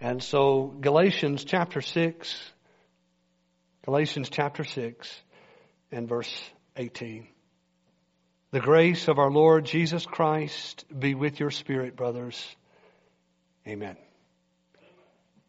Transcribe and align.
And 0.00 0.22
so 0.22 0.74
Galatians 0.80 1.44
chapter 1.44 1.82
6, 1.82 2.52
Galatians 3.84 4.30
chapter 4.30 4.64
6 4.64 5.20
and 5.92 6.08
verse 6.08 6.32
18. 6.76 7.26
The 8.52 8.60
grace 8.60 9.08
of 9.08 9.18
our 9.18 9.30
Lord 9.30 9.66
Jesus 9.66 10.06
Christ 10.06 10.86
be 10.98 11.14
with 11.14 11.38
your 11.38 11.50
spirit, 11.50 11.96
brothers. 11.96 12.42
Amen. 13.68 13.96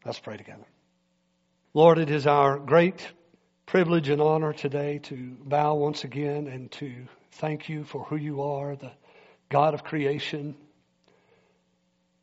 Let's 0.06 0.20
pray 0.20 0.36
together. 0.36 0.66
Lord, 1.74 1.98
it 1.98 2.12
is 2.12 2.28
our 2.28 2.60
great 2.60 3.08
privilege 3.66 4.10
and 4.10 4.22
honor 4.22 4.52
today 4.52 5.00
to 5.04 5.38
bow 5.46 5.76
once 5.76 6.04
again 6.04 6.48
and 6.48 6.70
to 6.74 7.08
thank 7.32 7.70
you 7.70 7.86
for 7.86 8.04
who 8.04 8.18
you 8.18 8.42
are, 8.42 8.76
the 8.76 8.92
God 9.48 9.74
of 9.74 9.86
creation. 9.86 10.58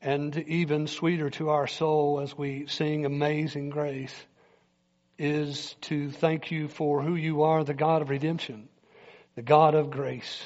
And 0.00 0.36
even 0.36 0.86
sweeter 0.86 1.28
to 1.30 1.50
our 1.50 1.66
soul 1.66 2.20
as 2.20 2.36
we 2.36 2.66
sing 2.68 3.04
Amazing 3.04 3.70
Grace 3.70 4.14
is 5.18 5.74
to 5.82 6.12
thank 6.12 6.52
you 6.52 6.68
for 6.68 7.02
who 7.02 7.16
you 7.16 7.42
are, 7.42 7.64
the 7.64 7.74
God 7.74 8.02
of 8.02 8.10
redemption, 8.10 8.68
the 9.34 9.42
God 9.42 9.74
of 9.74 9.90
grace, 9.90 10.40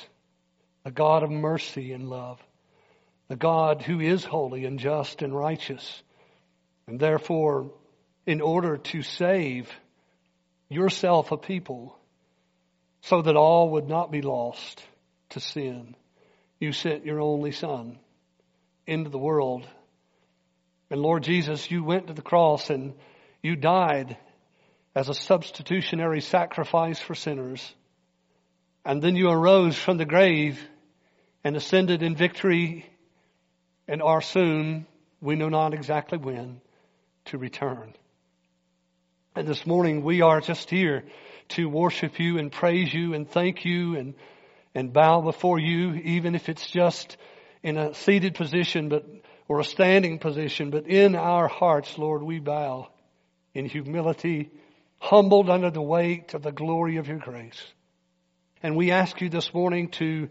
the 0.84 0.90
God 0.90 1.22
of 1.22 1.30
mercy 1.30 1.92
and 1.92 2.08
love, 2.08 2.40
the 3.28 3.36
God 3.36 3.82
who 3.82 4.00
is 4.00 4.24
holy 4.24 4.64
and 4.64 4.78
just 4.78 5.20
and 5.20 5.36
righteous. 5.36 6.02
And 6.86 6.98
therefore, 6.98 7.70
in 8.26 8.40
order 8.40 8.78
to 8.78 9.02
save 9.02 9.70
yourself 10.70 11.30
a 11.30 11.36
people 11.36 11.98
so 13.02 13.20
that 13.20 13.36
all 13.36 13.70
would 13.70 13.88
not 13.88 14.10
be 14.10 14.22
lost 14.22 14.82
to 15.30 15.40
sin, 15.40 15.94
you 16.58 16.72
sent 16.72 17.04
your 17.04 17.20
only 17.20 17.52
Son 17.52 17.98
into 18.86 19.10
the 19.10 19.18
world. 19.18 19.66
And 20.90 21.00
Lord 21.00 21.22
Jesus, 21.22 21.70
you 21.70 21.84
went 21.84 22.08
to 22.08 22.12
the 22.12 22.22
cross 22.22 22.70
and 22.70 22.94
you 23.42 23.56
died 23.56 24.16
as 24.94 25.08
a 25.08 25.14
substitutionary 25.14 26.20
sacrifice 26.20 26.98
for 26.98 27.14
sinners. 27.14 27.74
And 28.84 29.00
then 29.00 29.16
you 29.16 29.30
arose 29.30 29.76
from 29.76 29.96
the 29.96 30.04
grave 30.04 30.60
and 31.44 31.56
ascended 31.56 32.02
in 32.02 32.14
victory 32.14 32.86
and 33.88 34.02
are 34.02 34.20
soon, 34.20 34.86
we 35.20 35.36
know 35.36 35.48
not 35.48 35.74
exactly 35.74 36.18
when, 36.18 36.60
to 37.26 37.38
return. 37.38 37.94
And 39.34 39.48
this 39.48 39.66
morning 39.66 40.02
we 40.02 40.20
are 40.20 40.40
just 40.40 40.68
here 40.68 41.04
to 41.50 41.68
worship 41.68 42.18
you 42.18 42.38
and 42.38 42.52
praise 42.52 42.92
you 42.92 43.14
and 43.14 43.28
thank 43.28 43.64
you 43.64 43.96
and, 43.96 44.14
and 44.74 44.92
bow 44.92 45.20
before 45.20 45.58
you, 45.58 45.94
even 45.94 46.34
if 46.34 46.48
it's 46.48 46.68
just 46.68 47.16
in 47.62 47.76
a 47.76 47.94
seated 47.94 48.34
position, 48.34 48.88
but, 48.88 49.06
or 49.48 49.60
a 49.60 49.64
standing 49.64 50.18
position, 50.18 50.70
but 50.70 50.86
in 50.86 51.14
our 51.14 51.48
hearts, 51.48 51.96
Lord, 51.96 52.22
we 52.22 52.40
bow 52.40 52.88
in 53.54 53.66
humility, 53.66 54.50
humbled 54.98 55.50
under 55.50 55.70
the 55.70 55.82
weight 55.82 56.34
of 56.34 56.42
the 56.42 56.52
glory 56.52 56.96
of 56.96 57.06
your 57.06 57.18
grace. 57.18 57.62
And 58.62 58.76
we 58.76 58.90
ask 58.90 59.20
you 59.20 59.28
this 59.28 59.52
morning 59.52 59.88
to 59.92 60.28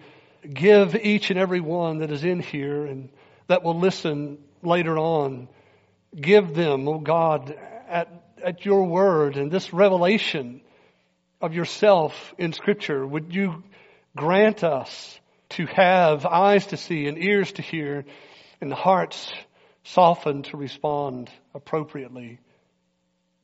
give 0.52 0.96
each 0.96 1.30
and 1.30 1.40
every 1.40 1.60
one 1.60 2.00
that 2.00 2.12
is 2.12 2.24
in 2.24 2.40
here 2.40 2.86
and 2.86 3.10
that 3.48 3.64
will 3.64 3.78
listen 3.78 4.40
later 4.64 4.98
on, 4.98 5.50
give 6.16 6.54
them, 6.54 6.88
oh 6.88 7.00
God, 7.00 7.56
at, 7.88 8.10
at 8.44 8.66
your 8.66 8.86
word 8.86 9.38
and 9.38 9.52
this 9.52 9.74
revelation 9.74 10.62
of 11.42 11.54
yourself 11.54 12.34
in 12.38 12.54
scripture, 12.54 13.06
would 13.06 13.34
you 13.34 13.64
grant 14.16 14.64
us 14.64 15.20
to 15.52 15.66
have 15.68 16.26
eyes 16.26 16.68
to 16.68 16.78
see 16.78 17.08
and 17.08 17.18
ears 17.18 17.52
to 17.54 17.62
hear 17.62 18.06
and 18.60 18.72
hearts 18.74 19.32
softened 19.84 20.46
to 20.46 20.58
respond 20.58 21.30
appropriately 21.54 22.40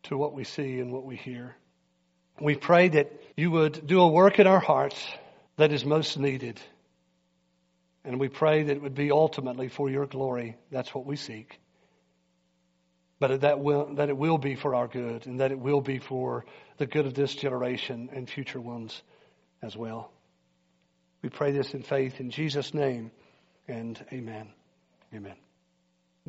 to 0.03 0.17
what 0.17 0.33
we 0.33 0.43
see 0.43 0.79
and 0.79 0.91
what 0.91 1.05
we 1.05 1.15
hear. 1.15 1.55
We 2.39 2.55
pray 2.55 2.89
that 2.89 3.11
you 3.35 3.51
would 3.51 3.87
do 3.87 4.01
a 4.01 4.07
work 4.07 4.39
in 4.39 4.47
our 4.47 4.59
hearts 4.59 5.03
that 5.57 5.71
is 5.71 5.83
most 5.83 6.17
needed. 6.17 6.59
And 8.05 8.19
we 8.19 8.29
pray 8.29 8.63
that 8.63 8.75
it 8.75 8.81
would 8.81 8.95
be 8.95 9.11
ultimately 9.11 9.67
for 9.67 9.89
your 9.89 10.05
glory. 10.05 10.55
That's 10.71 10.93
what 10.93 11.05
we 11.05 11.15
seek. 11.15 11.59
But 13.19 13.41
that, 13.41 13.59
will, 13.59 13.95
that 13.95 14.09
it 14.09 14.17
will 14.17 14.37
be 14.37 14.55
for 14.55 14.75
our 14.75 14.87
good 14.87 15.25
and 15.25 15.39
that 15.39 15.51
it 15.51 15.59
will 15.59 15.81
be 15.81 15.97
for 15.97 16.45
the 16.77 16.85
good 16.85 17.07
of 17.07 17.15
this 17.15 17.33
generation 17.33 18.09
and 18.13 18.29
future 18.29 18.61
ones 18.61 19.01
as 19.63 19.75
well. 19.75 20.11
We 21.21 21.29
pray 21.29 21.51
this 21.51 21.73
in 21.73 21.83
faith 21.83 22.19
in 22.19 22.29
Jesus' 22.29 22.73
name 22.73 23.11
and 23.67 24.03
amen. 24.11 24.49
Amen. 25.13 25.35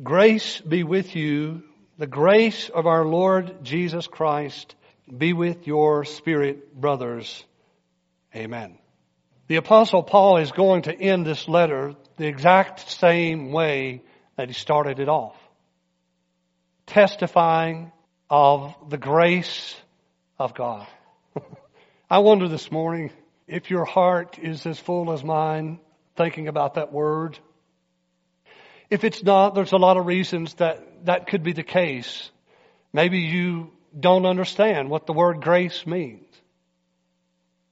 Grace 0.01 0.61
be 0.61 0.83
with 0.83 1.15
you. 1.15 1.63
The 1.97 2.07
grace 2.07 2.69
of 2.69 2.87
our 2.87 3.05
Lord 3.05 3.63
Jesus 3.63 4.07
Christ 4.07 4.75
be 5.15 5.33
with 5.33 5.67
your 5.67 6.05
spirit, 6.05 6.79
brothers. 6.79 7.43
Amen. 8.35 8.77
The 9.47 9.57
apostle 9.57 10.03
Paul 10.03 10.37
is 10.37 10.51
going 10.51 10.83
to 10.83 10.95
end 10.95 11.25
this 11.25 11.47
letter 11.47 11.95
the 12.17 12.27
exact 12.27 12.89
same 12.89 13.51
way 13.51 14.03
that 14.37 14.47
he 14.47 14.53
started 14.53 14.99
it 14.99 15.09
off. 15.09 15.35
Testifying 16.85 17.91
of 18.29 18.75
the 18.87 18.97
grace 18.97 19.75
of 20.37 20.53
God. 20.53 20.87
I 22.09 22.19
wonder 22.19 22.47
this 22.47 22.71
morning, 22.71 23.11
if 23.49 23.71
your 23.71 23.83
heart 23.83 24.37
is 24.39 24.65
as 24.65 24.79
full 24.79 25.11
as 25.11 25.23
mine 25.23 25.79
thinking 26.15 26.47
about 26.47 26.75
that 26.75 26.93
word, 26.93 27.37
if 28.89 29.03
it's 29.03 29.23
not, 29.23 29.55
there's 29.55 29.71
a 29.71 29.77
lot 29.77 29.97
of 29.97 30.05
reasons 30.05 30.53
that 30.55 31.05
that 31.05 31.27
could 31.27 31.43
be 31.43 31.53
the 31.53 31.63
case. 31.63 32.29
Maybe 32.93 33.19
you 33.19 33.71
don't 33.99 34.25
understand 34.25 34.89
what 34.89 35.07
the 35.07 35.13
word 35.13 35.41
grace 35.41 35.85
means. 35.85 36.25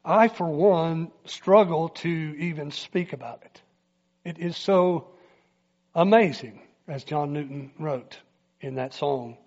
I, 0.04 0.30
for 0.30 0.48
one, 0.48 1.12
struggle 1.26 1.90
to 1.90 2.10
even 2.10 2.72
speak 2.72 3.14
about 3.14 3.44
it. 3.44 3.62
It 4.24 4.40
is 4.40 4.58
so 4.58 5.10
amazing, 5.94 6.62
as 6.88 7.04
John 7.04 7.34
Newton 7.34 7.72
wrote 7.78 8.18
in 8.62 8.76
that 8.76 8.94
song. 8.94 9.38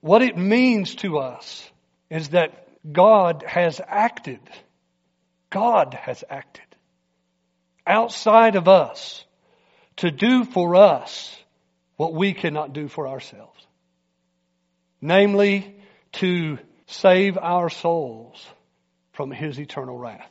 What 0.00 0.22
it 0.22 0.36
means 0.36 0.96
to 0.96 1.18
us 1.18 1.70
is 2.10 2.30
that 2.30 2.66
God 2.92 3.44
has 3.46 3.80
acted 3.86 4.40
God 5.52 5.94
has 5.94 6.24
acted 6.28 6.64
outside 7.86 8.56
of 8.56 8.66
us 8.66 9.24
to 9.96 10.10
do 10.10 10.44
for 10.44 10.74
us 10.74 11.36
what 11.96 12.14
we 12.14 12.32
cannot 12.32 12.72
do 12.72 12.88
for 12.88 13.06
ourselves. 13.06 13.66
Namely, 15.00 15.76
to 16.12 16.58
save 16.86 17.36
our 17.38 17.68
souls 17.68 18.44
from 19.12 19.30
His 19.30 19.60
eternal 19.60 19.96
wrath. 19.96 20.30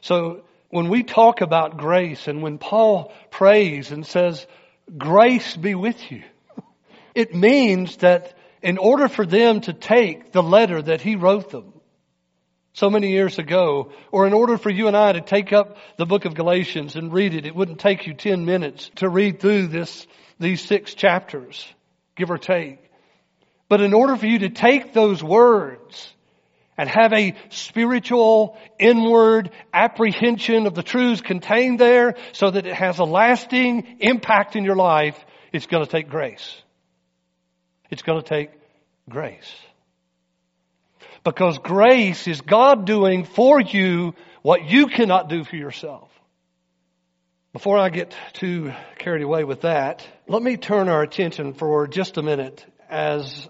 So, 0.00 0.44
when 0.70 0.88
we 0.88 1.02
talk 1.02 1.40
about 1.40 1.76
grace 1.76 2.28
and 2.28 2.42
when 2.42 2.58
Paul 2.58 3.12
prays 3.30 3.90
and 3.90 4.06
says, 4.06 4.46
grace 4.96 5.56
be 5.56 5.74
with 5.74 6.10
you, 6.10 6.22
it 7.14 7.34
means 7.34 7.96
that 7.98 8.36
in 8.62 8.78
order 8.78 9.08
for 9.08 9.24
them 9.24 9.60
to 9.62 9.72
take 9.72 10.32
the 10.32 10.42
letter 10.42 10.82
that 10.82 11.00
he 11.00 11.16
wrote 11.16 11.50
them, 11.50 11.72
so 12.72 12.90
many 12.90 13.10
years 13.10 13.38
ago, 13.38 13.90
or 14.12 14.26
in 14.26 14.32
order 14.32 14.56
for 14.56 14.70
you 14.70 14.86
and 14.86 14.96
I 14.96 15.12
to 15.12 15.20
take 15.20 15.52
up 15.52 15.76
the 15.96 16.06
book 16.06 16.24
of 16.24 16.34
Galatians 16.34 16.96
and 16.96 17.12
read 17.12 17.34
it, 17.34 17.46
it 17.46 17.54
wouldn't 17.54 17.80
take 17.80 18.06
you 18.06 18.14
10 18.14 18.44
minutes 18.44 18.90
to 18.96 19.08
read 19.08 19.40
through 19.40 19.68
this, 19.68 20.06
these 20.38 20.64
six 20.64 20.94
chapters, 20.94 21.66
give 22.16 22.30
or 22.30 22.38
take. 22.38 22.78
But 23.68 23.80
in 23.80 23.92
order 23.92 24.16
for 24.16 24.26
you 24.26 24.40
to 24.40 24.48
take 24.48 24.92
those 24.92 25.22
words 25.22 26.12
and 26.76 26.88
have 26.88 27.12
a 27.12 27.34
spiritual, 27.50 28.56
inward 28.78 29.50
apprehension 29.74 30.66
of 30.66 30.74
the 30.74 30.84
truths 30.84 31.20
contained 31.20 31.80
there 31.80 32.14
so 32.32 32.50
that 32.50 32.66
it 32.66 32.74
has 32.74 33.00
a 33.00 33.04
lasting 33.04 33.98
impact 33.98 34.54
in 34.54 34.64
your 34.64 34.76
life, 34.76 35.18
it's 35.52 35.66
going 35.66 35.84
to 35.84 35.90
take 35.90 36.08
grace. 36.08 36.62
It's 37.90 38.02
going 38.02 38.22
to 38.22 38.28
take 38.28 38.50
grace. 39.08 39.52
Because 41.28 41.58
grace 41.58 42.26
is 42.26 42.40
God 42.40 42.86
doing 42.86 43.24
for 43.24 43.60
you 43.60 44.14
what 44.40 44.64
you 44.64 44.86
cannot 44.86 45.28
do 45.28 45.44
for 45.44 45.56
yourself. 45.56 46.10
Before 47.52 47.76
I 47.76 47.90
get 47.90 48.16
too 48.32 48.72
carried 48.96 49.22
away 49.22 49.44
with 49.44 49.60
that, 49.60 50.08
let 50.26 50.42
me 50.42 50.56
turn 50.56 50.88
our 50.88 51.02
attention 51.02 51.52
for 51.52 51.86
just 51.86 52.16
a 52.16 52.22
minute 52.22 52.64
as 52.88 53.46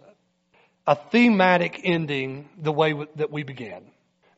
a 0.88 0.96
thematic 0.96 1.82
ending 1.84 2.48
the 2.60 2.72
way 2.72 2.94
that 3.14 3.30
we 3.30 3.44
began. 3.44 3.84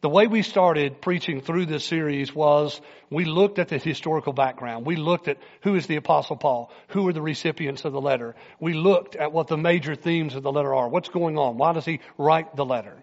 The 0.02 0.10
way 0.10 0.26
we 0.26 0.42
started 0.42 1.00
preaching 1.00 1.40
through 1.40 1.64
this 1.64 1.87
series 1.87 2.34
was 2.34 2.78
we 3.08 3.25
looked 3.25 3.58
at 3.58 3.69
the 3.69 3.78
historical 3.78 4.34
background. 4.34 4.84
We 4.84 4.96
looked 4.96 5.28
at 5.28 5.38
who 5.62 5.76
is 5.76 5.87
the 5.87 5.96
apostle 5.96 6.37
Paul? 6.37 6.70
Who 6.88 7.08
are 7.08 7.14
the 7.14 7.22
recipients 7.22 7.87
of 7.87 7.94
the 7.94 8.02
letter? 8.02 8.34
We 8.60 8.75
looked 8.75 9.16
at 9.16 9.32
what 9.32 9.46
the 9.48 9.56
major 9.56 9.94
themes 9.94 10.34
of 10.34 10.42
the 10.42 10.52
letter 10.52 10.75
are. 10.75 10.90
What's 10.90 11.08
going 11.08 11.38
on? 11.38 11.56
Why 11.56 11.72
does 11.72 11.87
he 11.87 12.00
write 12.19 12.54
the 12.54 12.66
letter? 12.66 13.02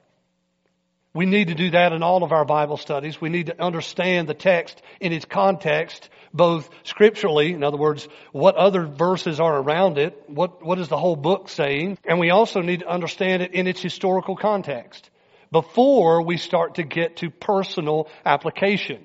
We 1.14 1.26
need 1.26 1.48
to 1.48 1.56
do 1.56 1.72
that 1.72 1.94
in 1.94 2.04
all 2.04 2.24
of 2.24 2.32
our 2.32 2.46
Bible 2.46 2.78
studies. 2.78 3.20
We 3.20 3.30
need 3.30 3.48
to 3.48 3.62
understand 3.62 4.28
the 4.28 4.34
text 4.34 4.82
in 5.00 5.14
its 5.14 5.26
context 5.26 6.10
both 6.34 6.70
scripturally, 6.84 7.54
in 7.54 7.64
other 7.64 7.78
words, 7.78 8.08
what 8.32 8.56
other 8.56 8.86
verses 8.86 9.40
are 9.40 9.58
around 9.60 9.98
it, 9.98 10.24
what, 10.28 10.64
what 10.64 10.80
is 10.80 10.88
the 10.88 10.98
whole 10.98 11.16
book 11.16 11.50
saying, 11.50 11.98
and 12.06 12.20
we 12.20 12.30
also 12.30 12.62
need 12.62 12.82
to 12.82 12.88
understand 12.88 13.42
it 13.42 13.54
in 13.54 13.68
its 13.68 13.82
historical 13.82 14.36
context 14.36 15.10
before 15.52 16.22
we 16.22 16.38
start 16.38 16.76
to 16.76 16.84
get 16.84 17.18
to 17.18 17.30
personal 17.30 18.08
application. 18.26 19.02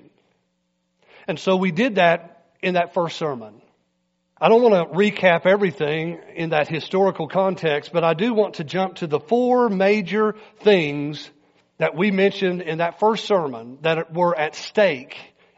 And 1.27 1.39
so 1.39 1.55
we 1.55 1.71
did 1.71 1.95
that 1.95 2.45
in 2.61 2.75
that 2.75 2.93
first 2.93 3.17
sermon. 3.17 3.61
I 4.39 4.49
don't 4.49 4.61
want 4.61 4.91
to 4.91 4.97
recap 4.97 5.45
everything 5.45 6.19
in 6.35 6.49
that 6.49 6.67
historical 6.67 7.27
context, 7.29 7.91
but 7.93 8.03
I 8.03 8.13
do 8.13 8.33
want 8.33 8.55
to 8.55 8.65
jump 8.65 8.95
to 8.95 9.07
the 9.07 9.19
four 9.19 9.69
major 9.69 10.35
things 10.59 11.29
that 11.77 11.95
we 11.95 12.11
mentioned 12.11 12.61
in 12.61 12.77
that 12.79 12.99
first 12.99 13.25
sermon 13.25 13.79
that 13.81 14.13
were 14.13 14.37
at 14.37 14.55
stake 14.55 15.17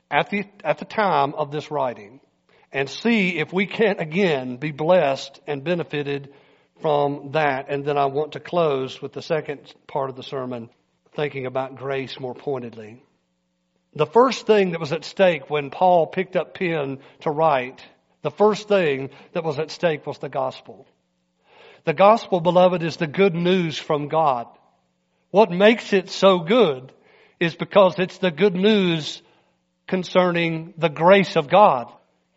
at 0.10 0.30
the, 0.30 0.46
at 0.64 0.78
the 0.78 0.86
time 0.86 1.34
of 1.36 1.52
this 1.52 1.72
writing 1.72 2.20
and 2.72 2.90
see 2.90 3.38
if 3.38 3.54
we 3.54 3.66
can't 3.66 4.02
again 4.02 4.58
be 4.58 4.72
blessed 4.72 5.40
and 5.48 5.64
benefited 5.64 6.34
from 6.82 7.32
that. 7.32 7.68
And 7.70 7.86
then 7.86 7.98
I 7.98 8.06
want 8.08 8.34
to 8.34 8.40
close 8.40 9.02
with 9.02 9.14
the 9.14 9.22
second 9.22 9.74
part 9.88 10.10
of 10.10 10.16
the 10.16 10.24
sermon, 10.24 10.70
thinking 11.16 11.46
about 11.46 11.78
grace 11.78 12.20
more 12.20 12.36
pointedly. 12.36 13.02
The 13.94 14.06
first 14.06 14.46
thing 14.46 14.72
that 14.72 14.82
was 14.82 14.92
at 14.92 15.06
stake 15.06 15.50
when 15.50 15.70
Paul 15.70 16.08
picked 16.08 16.36
up 16.36 16.54
pen 16.54 17.00
to 17.22 17.32
write, 17.32 17.82
the 18.24 18.32
first 18.32 18.68
thing 18.68 19.12
that 19.32 19.46
was 19.46 19.58
at 19.58 19.72
stake 19.72 20.06
was 20.06 20.18
the 20.18 20.28
gospel. 20.28 20.86
The 21.86 21.94
gospel, 21.94 22.42
beloved, 22.42 22.84
is 22.84 22.98
the 22.98 23.08
good 23.08 23.36
news 23.36 23.78
from 23.78 24.10
God. 24.10 24.48
What 25.36 25.52
makes 25.52 25.92
it 25.92 26.10
so 26.10 26.40
good 26.40 26.94
is 27.42 27.56
because 27.56 27.96
it's 28.00 28.20
the 28.20 28.32
good 28.32 28.56
news 28.56 29.22
concerning 29.86 30.74
the 30.78 30.88
grace 30.88 31.36
of 31.36 31.50
God. 31.50 31.92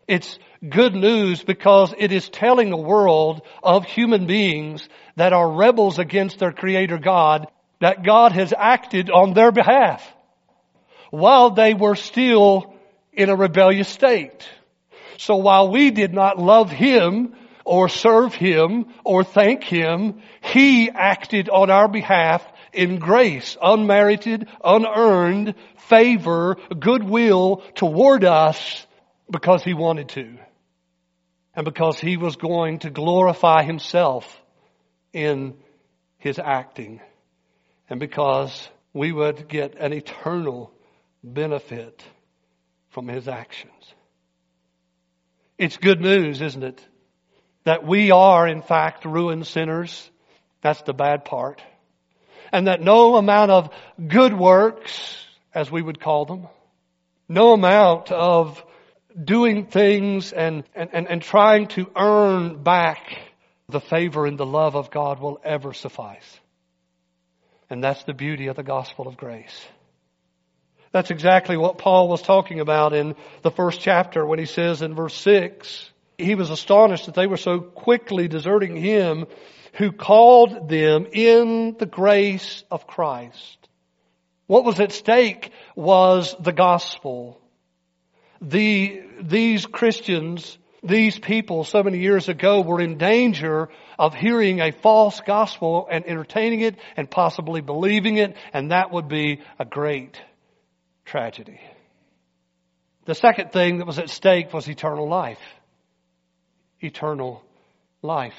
It's 0.05 0.37
good 0.67 0.95
news 0.95 1.41
because 1.41 1.93
it 1.97 2.11
is 2.11 2.27
telling 2.27 2.69
the 2.69 2.75
world 2.75 3.43
of 3.63 3.85
human 3.85 4.27
beings 4.27 4.85
that 5.15 5.31
are 5.31 5.49
rebels 5.49 5.97
against 5.97 6.39
their 6.39 6.51
creator 6.51 6.97
God 6.97 7.47
that 7.79 8.03
God 8.03 8.33
has 8.33 8.53
acted 8.57 9.09
on 9.09 9.33
their 9.33 9.53
behalf 9.53 10.05
while 11.09 11.51
they 11.51 11.73
were 11.73 11.95
still 11.95 12.73
in 13.13 13.29
a 13.29 13.35
rebellious 13.37 13.87
state. 13.87 14.45
So 15.17 15.37
while 15.37 15.71
we 15.71 15.91
did 15.91 16.13
not 16.13 16.37
love 16.37 16.69
Him 16.69 17.33
or 17.63 17.87
serve 17.87 18.35
Him 18.35 18.87
or 19.05 19.23
thank 19.23 19.63
Him, 19.63 20.21
He 20.41 20.89
acted 20.89 21.47
on 21.47 21.69
our 21.69 21.87
behalf 21.87 22.45
in 22.73 22.99
grace, 22.99 23.57
unmerited, 23.61 24.47
unearned 24.63 25.55
favor, 25.87 26.57
goodwill 26.77 27.63
toward 27.75 28.23
us 28.23 28.85
because 29.29 29.63
he 29.63 29.73
wanted 29.73 30.09
to. 30.09 30.37
And 31.55 31.65
because 31.65 31.99
he 31.99 32.17
was 32.17 32.35
going 32.35 32.79
to 32.79 32.89
glorify 32.89 33.63
himself 33.63 34.39
in 35.13 35.55
his 36.17 36.39
acting. 36.39 37.01
And 37.89 37.99
because 37.99 38.69
we 38.93 39.11
would 39.11 39.47
get 39.47 39.75
an 39.75 39.93
eternal 39.93 40.71
benefit 41.23 42.03
from 42.91 43.07
his 43.07 43.27
actions. 43.27 43.73
It's 45.57 45.77
good 45.77 45.99
news, 45.99 46.41
isn't 46.41 46.63
it? 46.63 46.87
That 47.65 47.85
we 47.85 48.11
are 48.11 48.47
in 48.47 48.61
fact 48.61 49.05
ruined 49.05 49.45
sinners. 49.45 50.09
That's 50.61 50.81
the 50.83 50.93
bad 50.93 51.25
part 51.25 51.61
and 52.51 52.67
that 52.67 52.81
no 52.81 53.15
amount 53.15 53.51
of 53.51 53.69
good 54.07 54.33
works, 54.33 55.25
as 55.53 55.71
we 55.71 55.81
would 55.81 55.99
call 55.99 56.25
them, 56.25 56.47
no 57.27 57.53
amount 57.53 58.11
of 58.11 58.63
doing 59.21 59.65
things 59.65 60.31
and, 60.31 60.63
and, 60.75 60.89
and, 60.93 61.07
and 61.07 61.21
trying 61.21 61.67
to 61.67 61.89
earn 61.95 62.63
back 62.63 63.17
the 63.67 63.79
favor 63.79 64.25
and 64.25 64.37
the 64.37 64.45
love 64.45 64.75
of 64.75 64.91
God 64.91 65.19
will 65.19 65.39
ever 65.43 65.73
suffice. 65.73 66.39
And 67.69 67.83
that's 67.83 68.03
the 68.03 68.13
beauty 68.13 68.47
of 68.47 68.55
the 68.55 68.63
gospel 68.63 69.07
of 69.07 69.15
grace. 69.15 69.67
That's 70.91 71.11
exactly 71.11 71.55
what 71.55 71.77
Paul 71.77 72.07
was 72.07 72.23
talking 72.23 72.59
about 72.59 72.93
in 72.93 73.15
the 73.43 73.51
first 73.51 73.79
chapter 73.79 74.25
when 74.25 74.39
he 74.39 74.45
says 74.45 74.81
in 74.81 74.95
verse 74.95 75.13
6, 75.13 75.91
he 76.17 76.33
was 76.33 76.49
astonished 76.49 77.05
that 77.05 77.13
they 77.13 77.27
were 77.27 77.37
so 77.37 77.59
quickly 77.59 78.27
deserting 78.27 78.75
him 78.75 79.27
who 79.73 79.91
called 79.91 80.69
them 80.69 81.07
in 81.11 81.75
the 81.77 81.85
grace 81.85 82.63
of 82.71 82.87
Christ. 82.87 83.57
What 84.47 84.65
was 84.65 84.79
at 84.79 84.91
stake 84.91 85.51
was 85.75 86.35
the 86.39 86.51
gospel. 86.51 87.39
The, 88.41 89.01
these 89.21 89.65
Christians, 89.65 90.57
these 90.81 91.19
people 91.19 91.63
so 91.63 91.83
many 91.83 91.99
years 91.99 92.29
ago 92.29 92.61
were 92.61 92.81
in 92.81 92.97
danger 92.97 93.69
of 93.99 94.15
hearing 94.15 94.59
a 94.59 94.71
false 94.71 95.21
gospel 95.21 95.87
and 95.91 96.05
entertaining 96.05 96.61
it 96.61 96.77
and 96.97 97.09
possibly 97.09 97.61
believing 97.61 98.17
it, 98.17 98.35
and 98.53 98.71
that 98.71 98.91
would 98.91 99.07
be 99.07 99.41
a 99.59 99.65
great 99.65 100.19
tragedy. 101.05 101.59
The 103.05 103.15
second 103.15 103.51
thing 103.51 103.79
that 103.79 103.87
was 103.87 103.99
at 103.99 104.09
stake 104.09 104.53
was 104.53 104.67
eternal 104.67 105.07
life. 105.07 105.41
Eternal 106.79 107.43
life. 108.01 108.37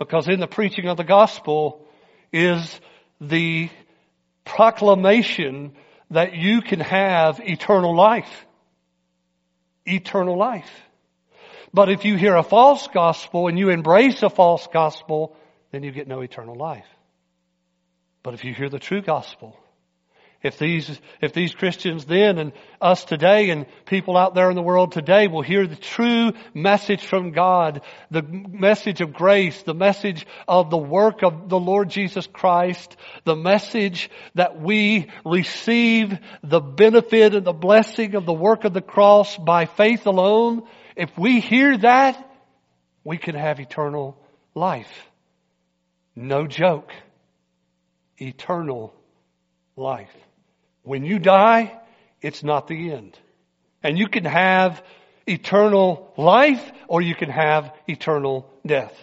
Because 0.00 0.28
in 0.28 0.40
the 0.40 0.46
preaching 0.46 0.88
of 0.88 0.96
the 0.96 1.04
gospel 1.04 1.86
is 2.32 2.80
the 3.20 3.68
proclamation 4.46 5.74
that 6.10 6.34
you 6.34 6.62
can 6.62 6.80
have 6.80 7.38
eternal 7.40 7.94
life. 7.94 8.46
Eternal 9.84 10.38
life. 10.38 10.70
But 11.74 11.90
if 11.90 12.06
you 12.06 12.16
hear 12.16 12.34
a 12.34 12.42
false 12.42 12.88
gospel 12.88 13.46
and 13.46 13.58
you 13.58 13.68
embrace 13.68 14.22
a 14.22 14.30
false 14.30 14.66
gospel, 14.72 15.36
then 15.70 15.82
you 15.82 15.92
get 15.92 16.08
no 16.08 16.22
eternal 16.22 16.56
life. 16.56 16.88
But 18.22 18.32
if 18.32 18.42
you 18.42 18.54
hear 18.54 18.70
the 18.70 18.78
true 18.78 19.02
gospel, 19.02 19.54
if 20.42 20.58
these, 20.58 20.98
if 21.20 21.34
these 21.34 21.54
Christians 21.54 22.06
then 22.06 22.38
and 22.38 22.52
us 22.80 23.04
today 23.04 23.50
and 23.50 23.66
people 23.84 24.16
out 24.16 24.34
there 24.34 24.48
in 24.48 24.56
the 24.56 24.62
world 24.62 24.92
today 24.92 25.28
will 25.28 25.42
hear 25.42 25.66
the 25.66 25.76
true 25.76 26.32
message 26.54 27.04
from 27.04 27.32
God, 27.32 27.82
the 28.10 28.22
message 28.22 29.02
of 29.02 29.12
grace, 29.12 29.62
the 29.62 29.74
message 29.74 30.26
of 30.48 30.70
the 30.70 30.78
work 30.78 31.22
of 31.22 31.50
the 31.50 31.58
Lord 31.58 31.90
Jesus 31.90 32.26
Christ, 32.26 32.96
the 33.24 33.36
message 33.36 34.08
that 34.34 34.58
we 34.58 35.08
receive 35.26 36.18
the 36.42 36.60
benefit 36.60 37.34
and 37.34 37.46
the 37.46 37.52
blessing 37.52 38.14
of 38.14 38.24
the 38.24 38.32
work 38.32 38.64
of 38.64 38.72
the 38.72 38.80
cross 38.80 39.36
by 39.36 39.66
faith 39.66 40.06
alone, 40.06 40.62
if 40.96 41.10
we 41.18 41.40
hear 41.40 41.76
that, 41.78 42.26
we 43.04 43.18
can 43.18 43.34
have 43.34 43.60
eternal 43.60 44.16
life. 44.54 44.90
No 46.16 46.46
joke. 46.46 46.92
Eternal 48.18 48.94
life. 49.76 50.10
When 50.82 51.04
you 51.04 51.18
die, 51.18 51.78
it's 52.20 52.42
not 52.42 52.66
the 52.66 52.92
end. 52.92 53.18
And 53.82 53.98
you 53.98 54.08
can 54.08 54.24
have 54.24 54.82
eternal 55.26 56.12
life 56.16 56.72
or 56.88 57.00
you 57.02 57.14
can 57.14 57.30
have 57.30 57.72
eternal 57.86 58.50
death. 58.66 58.94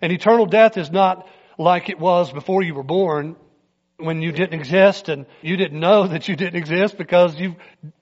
And 0.00 0.12
eternal 0.12 0.46
death 0.46 0.76
is 0.76 0.90
not 0.90 1.26
like 1.58 1.88
it 1.88 1.98
was 1.98 2.32
before 2.32 2.62
you 2.62 2.74
were 2.74 2.84
born 2.84 3.36
when 3.96 4.22
you 4.22 4.30
didn't 4.30 4.58
exist 4.58 5.08
and 5.08 5.26
you 5.42 5.56
didn't 5.56 5.80
know 5.80 6.06
that 6.06 6.28
you 6.28 6.36
didn't 6.36 6.56
exist 6.56 6.96
because 6.96 7.38
you 7.38 7.56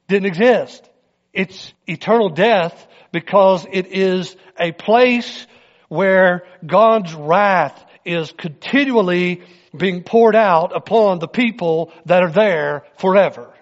didn't 0.09 0.27
exist. 0.27 0.89
It's 1.33 1.73
eternal 1.87 2.29
death 2.29 2.87
because 3.13 3.67
it 3.71 3.87
is 3.87 4.37
a 4.59 4.73
place 4.73 5.47
where 5.89 6.45
God's 6.67 7.15
wrath 7.15 7.83
is 8.05 8.33
continually 8.33 9.43
being 9.76 10.02
poured 10.02 10.37
out 10.37 10.75
upon 10.75 11.18
the 11.18 11.28
people 11.28 11.92
that 12.06 12.23
are 12.23 12.30
there 12.30 12.85
forever. 12.99 13.52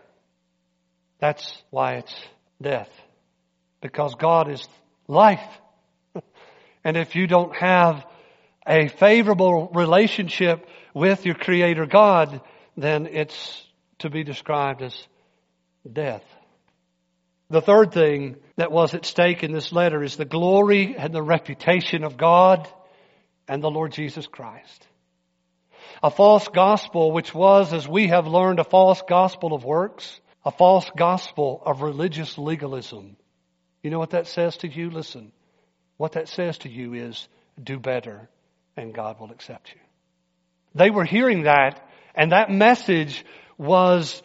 That's 1.18 1.62
why 1.70 1.94
it's 1.94 2.14
death. 2.60 2.90
Because 3.80 4.14
God 4.14 4.50
is 4.50 4.66
life. 5.08 5.46
and 6.84 6.96
if 6.96 7.14
you 7.14 7.26
don't 7.26 7.54
have 7.56 8.06
a 8.66 8.88
favorable 8.88 9.70
relationship 9.74 10.66
with 10.94 11.26
your 11.26 11.34
Creator 11.34 11.86
God, 11.86 12.40
then 12.76 13.06
it's 13.06 13.62
to 13.98 14.10
be 14.10 14.24
described 14.24 14.82
as 14.82 14.96
death. 15.90 16.24
The 17.50 17.60
third 17.60 17.92
thing 17.92 18.36
that 18.56 18.72
was 18.72 18.94
at 18.94 19.04
stake 19.04 19.44
in 19.44 19.52
this 19.52 19.72
letter 19.72 20.02
is 20.02 20.16
the 20.16 20.24
glory 20.24 20.96
and 20.96 21.14
the 21.14 21.22
reputation 21.22 22.02
of 22.04 22.16
God 22.16 22.66
and 23.46 23.62
the 23.62 23.70
Lord 23.70 23.92
Jesus 23.92 24.26
Christ. 24.26 24.86
A 26.04 26.10
false 26.10 26.46
gospel, 26.48 27.12
which 27.12 27.34
was, 27.34 27.72
as 27.72 27.88
we 27.88 28.08
have 28.08 28.26
learned, 28.26 28.58
a 28.58 28.64
false 28.64 29.00
gospel 29.08 29.54
of 29.54 29.64
works, 29.64 30.20
a 30.44 30.50
false 30.50 30.84
gospel 30.94 31.62
of 31.64 31.80
religious 31.80 32.36
legalism. 32.36 33.16
You 33.82 33.88
know 33.88 33.98
what 33.98 34.10
that 34.10 34.26
says 34.26 34.58
to 34.58 34.68
you? 34.68 34.90
Listen. 34.90 35.32
What 35.96 36.12
that 36.12 36.28
says 36.28 36.58
to 36.58 36.68
you 36.68 36.92
is, 36.92 37.26
do 37.62 37.78
better 37.78 38.28
and 38.76 38.92
God 38.92 39.18
will 39.18 39.30
accept 39.30 39.72
you. 39.72 39.80
They 40.74 40.90
were 40.90 41.06
hearing 41.06 41.44
that 41.44 41.88
and 42.14 42.32
that 42.32 42.50
message 42.50 43.24
was 43.56 44.22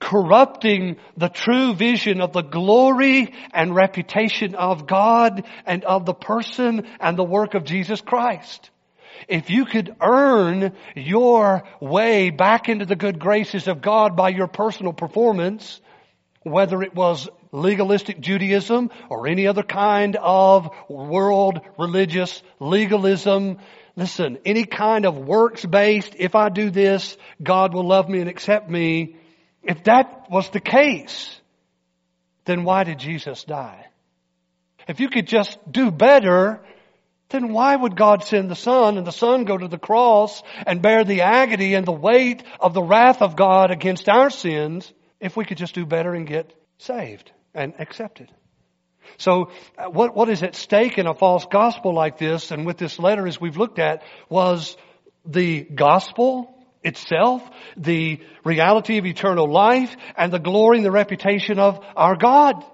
corrupting 0.00 0.96
the 1.16 1.28
true 1.28 1.74
vision 1.74 2.20
of 2.22 2.32
the 2.32 2.42
glory 2.42 3.32
and 3.52 3.72
reputation 3.72 4.56
of 4.56 4.88
God 4.88 5.46
and 5.64 5.84
of 5.84 6.06
the 6.06 6.14
person 6.14 6.88
and 6.98 7.16
the 7.16 7.22
work 7.22 7.54
of 7.54 7.62
Jesus 7.62 8.00
Christ. 8.00 8.70
If 9.28 9.50
you 9.50 9.64
could 9.64 9.94
earn 10.00 10.72
your 10.94 11.64
way 11.80 12.30
back 12.30 12.68
into 12.68 12.86
the 12.86 12.96
good 12.96 13.18
graces 13.18 13.68
of 13.68 13.82
God 13.82 14.16
by 14.16 14.30
your 14.30 14.46
personal 14.46 14.92
performance, 14.92 15.80
whether 16.42 16.82
it 16.82 16.94
was 16.94 17.28
legalistic 17.52 18.20
Judaism 18.20 18.90
or 19.08 19.26
any 19.26 19.46
other 19.46 19.62
kind 19.62 20.16
of 20.16 20.70
world 20.88 21.60
religious 21.78 22.42
legalism, 22.58 23.58
listen, 23.96 24.38
any 24.44 24.64
kind 24.64 25.04
of 25.04 25.16
works 25.18 25.64
based, 25.64 26.14
if 26.18 26.34
I 26.34 26.48
do 26.48 26.70
this, 26.70 27.16
God 27.42 27.74
will 27.74 27.86
love 27.86 28.08
me 28.08 28.20
and 28.20 28.30
accept 28.30 28.70
me, 28.70 29.16
if 29.62 29.84
that 29.84 30.30
was 30.30 30.48
the 30.50 30.60
case, 30.60 31.38
then 32.44 32.64
why 32.64 32.84
did 32.84 32.98
Jesus 32.98 33.44
die? 33.44 33.86
If 34.88 35.00
you 35.00 35.10
could 35.10 35.26
just 35.26 35.58
do 35.70 35.90
better, 35.90 36.60
then 37.30 37.52
why 37.52 37.74
would 37.74 37.96
God 37.96 38.24
send 38.24 38.50
the 38.50 38.56
Son 38.56 38.98
and 38.98 39.06
the 39.06 39.12
Son 39.12 39.44
go 39.44 39.56
to 39.56 39.68
the 39.68 39.78
cross 39.78 40.42
and 40.66 40.82
bear 40.82 41.04
the 41.04 41.22
agony 41.22 41.74
and 41.74 41.86
the 41.86 41.92
weight 41.92 42.42
of 42.58 42.74
the 42.74 42.82
wrath 42.82 43.22
of 43.22 43.36
God 43.36 43.70
against 43.70 44.08
our 44.08 44.30
sins 44.30 44.92
if 45.20 45.36
we 45.36 45.44
could 45.44 45.58
just 45.58 45.74
do 45.74 45.86
better 45.86 46.14
and 46.14 46.26
get 46.26 46.52
saved 46.78 47.30
and 47.54 47.74
accepted? 47.78 48.30
So 49.18 49.50
uh, 49.78 49.86
what, 49.86 50.14
what 50.14 50.28
is 50.28 50.42
at 50.42 50.54
stake 50.54 50.98
in 50.98 51.06
a 51.06 51.14
false 51.14 51.46
gospel 51.50 51.94
like 51.94 52.18
this 52.18 52.50
and 52.50 52.66
with 52.66 52.78
this 52.78 52.98
letter 52.98 53.26
as 53.26 53.40
we've 53.40 53.56
looked 53.56 53.78
at 53.78 54.02
was 54.28 54.76
the 55.24 55.62
gospel 55.62 56.54
itself, 56.82 57.42
the 57.76 58.20
reality 58.44 58.98
of 58.98 59.06
eternal 59.06 59.50
life, 59.50 59.94
and 60.16 60.32
the 60.32 60.38
glory 60.38 60.78
and 60.78 60.86
the 60.86 60.90
reputation 60.90 61.58
of 61.58 61.84
our 61.94 62.16
God 62.16 62.64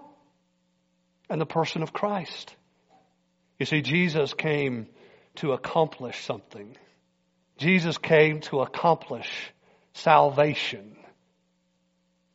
and 1.29 1.41
the 1.41 1.47
person 1.47 1.83
of 1.83 1.93
Christ. 1.93 2.56
You 3.59 3.67
see, 3.67 3.83
Jesus 3.83 4.35
came 4.35 4.87
to 5.37 5.53
accomplish 5.53 6.25
something. 6.25 6.77
Jesus 7.59 7.99
came 7.99 8.41
to 8.43 8.61
accomplish 8.61 9.31
salvation. 9.95 10.97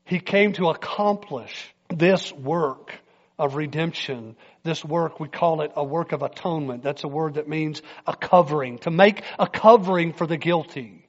He 0.05 0.19
came 0.19 0.53
to 0.53 0.69
accomplish 0.69 1.73
this 1.89 2.31
work 2.31 2.93
of 3.37 3.55
redemption. 3.55 4.35
This 4.63 4.83
work, 4.83 5.19
we 5.19 5.27
call 5.27 5.61
it 5.61 5.71
a 5.75 5.83
work 5.83 6.11
of 6.11 6.21
atonement. 6.21 6.83
That's 6.83 7.03
a 7.03 7.07
word 7.07 7.35
that 7.35 7.47
means 7.47 7.81
a 8.07 8.15
covering, 8.15 8.79
to 8.79 8.91
make 8.91 9.23
a 9.37 9.47
covering 9.47 10.13
for 10.13 10.25
the 10.25 10.37
guilty 10.37 11.01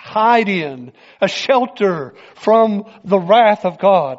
hide 0.00 0.48
in, 0.48 0.92
a 1.20 1.28
shelter 1.28 2.14
from 2.34 2.84
the 3.04 3.18
wrath 3.18 3.64
of 3.64 3.78
God 3.78 4.18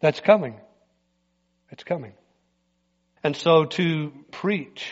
that's 0.00 0.20
coming. 0.20 0.56
It's 1.70 1.84
coming. 1.84 2.12
And 3.24 3.36
so 3.36 3.64
to 3.64 4.12
preach 4.30 4.90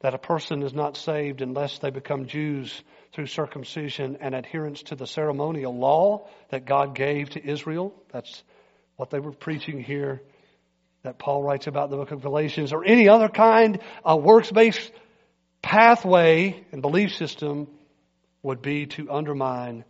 that 0.00 0.14
a 0.14 0.18
person 0.18 0.62
is 0.62 0.74
not 0.74 0.96
saved 0.96 1.40
unless 1.40 1.78
they 1.78 1.90
become 1.90 2.26
Jews 2.26 2.82
through 3.12 3.26
circumcision 3.26 4.18
and 4.20 4.34
adherence 4.34 4.82
to 4.84 4.94
the 4.94 5.06
ceremonial 5.06 5.76
law 5.76 6.28
that 6.50 6.66
God 6.66 6.94
gave 6.94 7.30
to 7.30 7.44
Israel, 7.44 7.94
that's 8.12 8.42
what 8.96 9.10
they 9.10 9.18
were 9.18 9.32
preaching 9.32 9.82
here 9.82 10.22
that 11.02 11.18
Paul 11.18 11.42
writes 11.42 11.66
about 11.66 11.84
in 11.84 11.90
the 11.92 11.96
book 11.96 12.10
of 12.10 12.22
Galatians, 12.22 12.72
or 12.72 12.84
any 12.84 13.08
other 13.08 13.28
kind 13.28 13.78
of 14.04 14.22
works 14.22 14.50
based 14.50 14.90
pathway 15.62 16.64
and 16.72 16.82
belief 16.82 17.14
system 17.14 17.68
would 18.42 18.62
be 18.62 18.86
to 18.86 19.10
undermine 19.10 19.84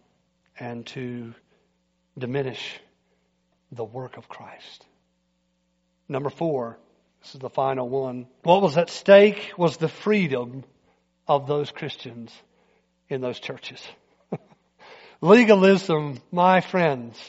and 0.58 0.86
to 0.86 1.34
diminish 2.16 2.80
the 3.72 3.84
work 3.84 4.16
of 4.16 4.28
Christ. 4.28 4.86
Number 6.08 6.30
four, 6.30 6.78
this 7.28 7.34
is 7.34 7.40
the 7.42 7.50
final 7.50 7.86
one. 7.86 8.26
What 8.42 8.62
was 8.62 8.78
at 8.78 8.88
stake 8.88 9.52
was 9.58 9.76
the 9.76 9.88
freedom 9.90 10.64
of 11.26 11.46
those 11.46 11.70
Christians 11.70 12.32
in 13.10 13.20
those 13.20 13.38
churches. 13.38 13.86
Legalism, 15.20 16.22
my 16.32 16.62
friends, 16.62 17.20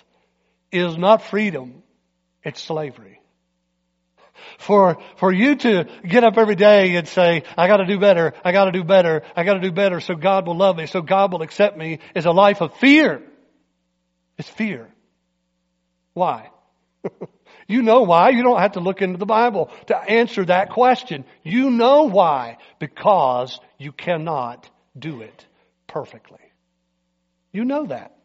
is 0.72 0.98
not 0.98 1.24
freedom, 1.24 1.84
it's 2.46 2.62
slavery. 2.62 3.20
For, 4.58 5.00
for 5.18 5.34
you 5.34 5.58
to 5.58 5.89
get 6.08 6.24
up 6.24 6.38
every 6.38 6.56
day 6.56 6.96
and 6.96 7.06
say, 7.06 7.44
I 7.58 7.68
gotta 7.68 7.86
do 7.86 8.00
better, 8.00 8.32
I 8.41 8.53
gotta 8.53 8.72
do 8.72 8.86
better, 8.86 9.24
I 9.36 9.44
gotta 9.44 9.60
do 9.60 9.74
better 9.74 10.00
so 10.00 10.15
God 10.15 10.48
will 10.48 10.56
love 10.56 10.77
me, 10.77 10.86
so 10.86 11.01
God 11.01 11.34
will 11.34 11.41
accept 11.41 11.77
me 11.77 12.00
is 12.15 12.25
a 12.25 12.32
life 12.32 12.62
of 12.62 12.74
fear. 12.75 13.22
It's 14.38 14.48
fear. 14.48 14.88
Why? 16.13 16.51
you 17.69 17.83
know 17.83 18.01
why. 18.01 18.31
You 18.31 18.41
don't 18.41 18.59
have 18.59 18.71
to 18.73 18.79
look 18.79 19.03
into 19.03 19.19
the 19.19 19.27
Bible 19.27 19.69
to 19.88 19.95
answer 19.95 20.43
that 20.43 20.71
question. 20.71 21.23
You 21.43 21.69
know 21.69 22.09
why. 22.09 22.57
Because 22.79 23.59
you 23.77 23.91
cannot 23.91 24.67
do 24.97 25.21
it 25.21 25.45
perfectly. 25.88 26.39
You 27.53 27.65
know 27.65 27.85
that. 27.85 28.15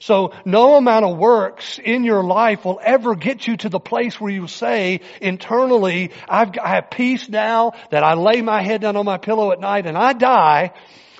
So 0.00 0.32
no 0.46 0.76
amount 0.76 1.04
of 1.04 1.18
works 1.18 1.78
in 1.78 2.04
your 2.04 2.24
life 2.24 2.64
will 2.64 2.80
ever 2.82 3.14
get 3.14 3.46
you 3.46 3.58
to 3.58 3.68
the 3.68 3.78
place 3.78 4.18
where 4.18 4.32
you 4.32 4.46
say 4.46 5.02
internally, 5.20 6.12
I've, 6.26 6.58
I 6.58 6.76
have 6.76 6.90
peace 6.90 7.28
now 7.28 7.72
that 7.90 8.02
I 8.02 8.14
lay 8.14 8.40
my 8.40 8.62
head 8.62 8.80
down 8.80 8.96
on 8.96 9.04
my 9.04 9.18
pillow 9.18 9.52
at 9.52 9.60
night 9.60 9.86
and 9.86 9.98
I 9.98 10.14
die, 10.14 10.72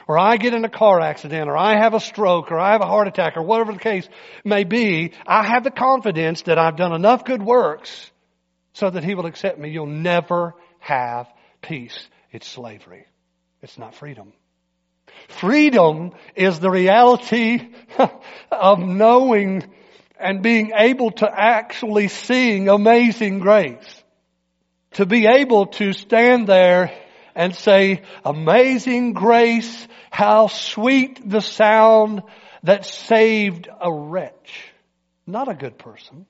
or 0.06 0.18
I 0.18 0.36
get 0.36 0.54
in 0.54 0.64
a 0.64 0.68
car 0.68 1.00
accident, 1.00 1.48
or 1.48 1.56
I 1.56 1.78
have 1.78 1.94
a 1.94 2.00
stroke, 2.00 2.50
or 2.50 2.58
I 2.58 2.72
have 2.72 2.82
a 2.82 2.86
heart 2.86 3.08
attack, 3.08 3.36
or 3.36 3.42
whatever 3.42 3.72
the 3.72 3.78
case 3.78 4.08
may 4.44 4.64
be. 4.64 5.12
I 5.26 5.44
have 5.44 5.64
the 5.64 5.70
confidence 5.70 6.42
that 6.42 6.58
I've 6.58 6.76
done 6.76 6.92
enough 6.92 7.24
good 7.24 7.42
works 7.42 8.10
so 8.74 8.90
that 8.90 9.04
He 9.04 9.14
will 9.14 9.26
accept 9.26 9.58
me. 9.58 9.70
You'll 9.70 9.86
never 9.86 10.54
have 10.78 11.32
peace. 11.62 12.08
It's 12.32 12.46
slavery. 12.46 13.06
It's 13.62 13.78
not 13.78 13.94
freedom. 13.94 14.32
Freedom 15.28 16.12
is 16.34 16.60
the 16.60 16.70
reality 16.70 17.68
of 18.50 18.80
knowing 18.80 19.64
and 20.18 20.42
being 20.42 20.72
able 20.76 21.10
to 21.12 21.30
actually 21.30 22.08
sing 22.08 22.68
amazing 22.68 23.38
grace. 23.38 24.02
To 24.92 25.06
be 25.06 25.26
able 25.26 25.66
to 25.66 25.92
stand 25.92 26.46
there 26.46 26.92
and 27.34 27.54
say, 27.54 28.02
amazing 28.24 29.12
grace, 29.12 29.88
how 30.10 30.46
sweet 30.46 31.28
the 31.28 31.40
sound 31.40 32.22
that 32.62 32.86
saved 32.86 33.68
a 33.80 33.92
wretch. 33.92 34.72
Not 35.26 35.48
a 35.48 35.54
good 35.54 35.78
person. 35.78 36.26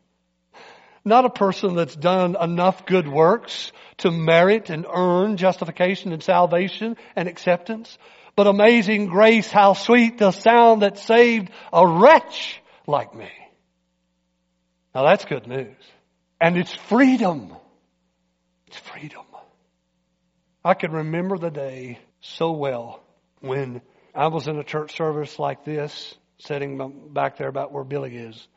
Not 1.04 1.26
a 1.26 1.30
person 1.30 1.74
that's 1.74 1.94
done 1.94 2.36
enough 2.40 2.86
good 2.86 3.06
works 3.06 3.72
to 3.98 4.10
merit 4.10 4.70
and 4.70 4.86
earn 4.90 5.36
justification 5.36 6.12
and 6.12 6.22
salvation 6.22 6.96
and 7.14 7.28
acceptance, 7.28 7.98
but 8.36 8.46
amazing 8.46 9.06
grace, 9.06 9.50
how 9.50 9.74
sweet 9.74 10.18
the 10.18 10.30
sound 10.30 10.82
that 10.82 10.98
saved 10.98 11.50
a 11.72 11.86
wretch 11.86 12.60
like 12.86 13.14
me. 13.14 13.30
Now 14.94 15.04
that's 15.04 15.24
good 15.24 15.46
news. 15.46 15.76
And 16.40 16.56
it's 16.56 16.74
freedom. 16.74 17.54
It's 18.66 18.78
freedom. 18.78 19.24
I 20.64 20.72
can 20.72 20.92
remember 20.92 21.36
the 21.36 21.50
day 21.50 21.98
so 22.22 22.52
well 22.52 23.02
when 23.40 23.82
I 24.14 24.28
was 24.28 24.48
in 24.48 24.58
a 24.58 24.64
church 24.64 24.96
service 24.96 25.38
like 25.38 25.62
this, 25.64 26.14
sitting 26.38 27.10
back 27.12 27.36
there 27.36 27.48
about 27.48 27.70
where 27.70 27.84
Billy 27.84 28.16
is 28.16 28.48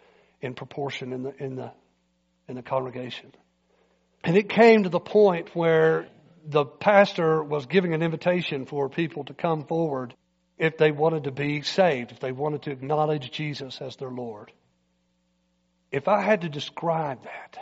in 0.42 0.54
proportion 0.54 1.12
in 1.12 1.24
the, 1.24 1.44
in 1.44 1.56
the, 1.56 1.74
in 2.48 2.56
the 2.56 2.62
congregation. 2.62 3.34
And 4.24 4.38
it 4.38 4.48
came 4.48 4.84
to 4.84 4.90
the 4.90 5.02
point 5.02 5.54
where 5.54 6.08
the 6.46 6.64
pastor 6.64 7.44
was 7.44 7.66
giving 7.66 7.94
an 7.94 8.02
invitation 8.02 8.66
for 8.66 8.88
people 8.88 9.26
to 9.26 9.34
come 9.34 9.66
forward 9.66 10.16
if 10.58 10.78
they 10.78 10.92
wanted 10.92 11.26
to 11.26 11.32
be 11.32 11.62
saved, 11.62 12.14
if 12.14 12.22
they 12.22 12.32
wanted 12.32 12.62
to 12.64 12.72
acknowledge 12.72 13.30
Jesus 13.32 13.82
as 13.82 13.98
their 13.98 14.10
Lord. 14.10 14.52
If 15.92 16.08
I 16.08 16.22
had 16.22 16.42
to 16.42 16.50
describe 16.50 17.24
that, 17.26 17.58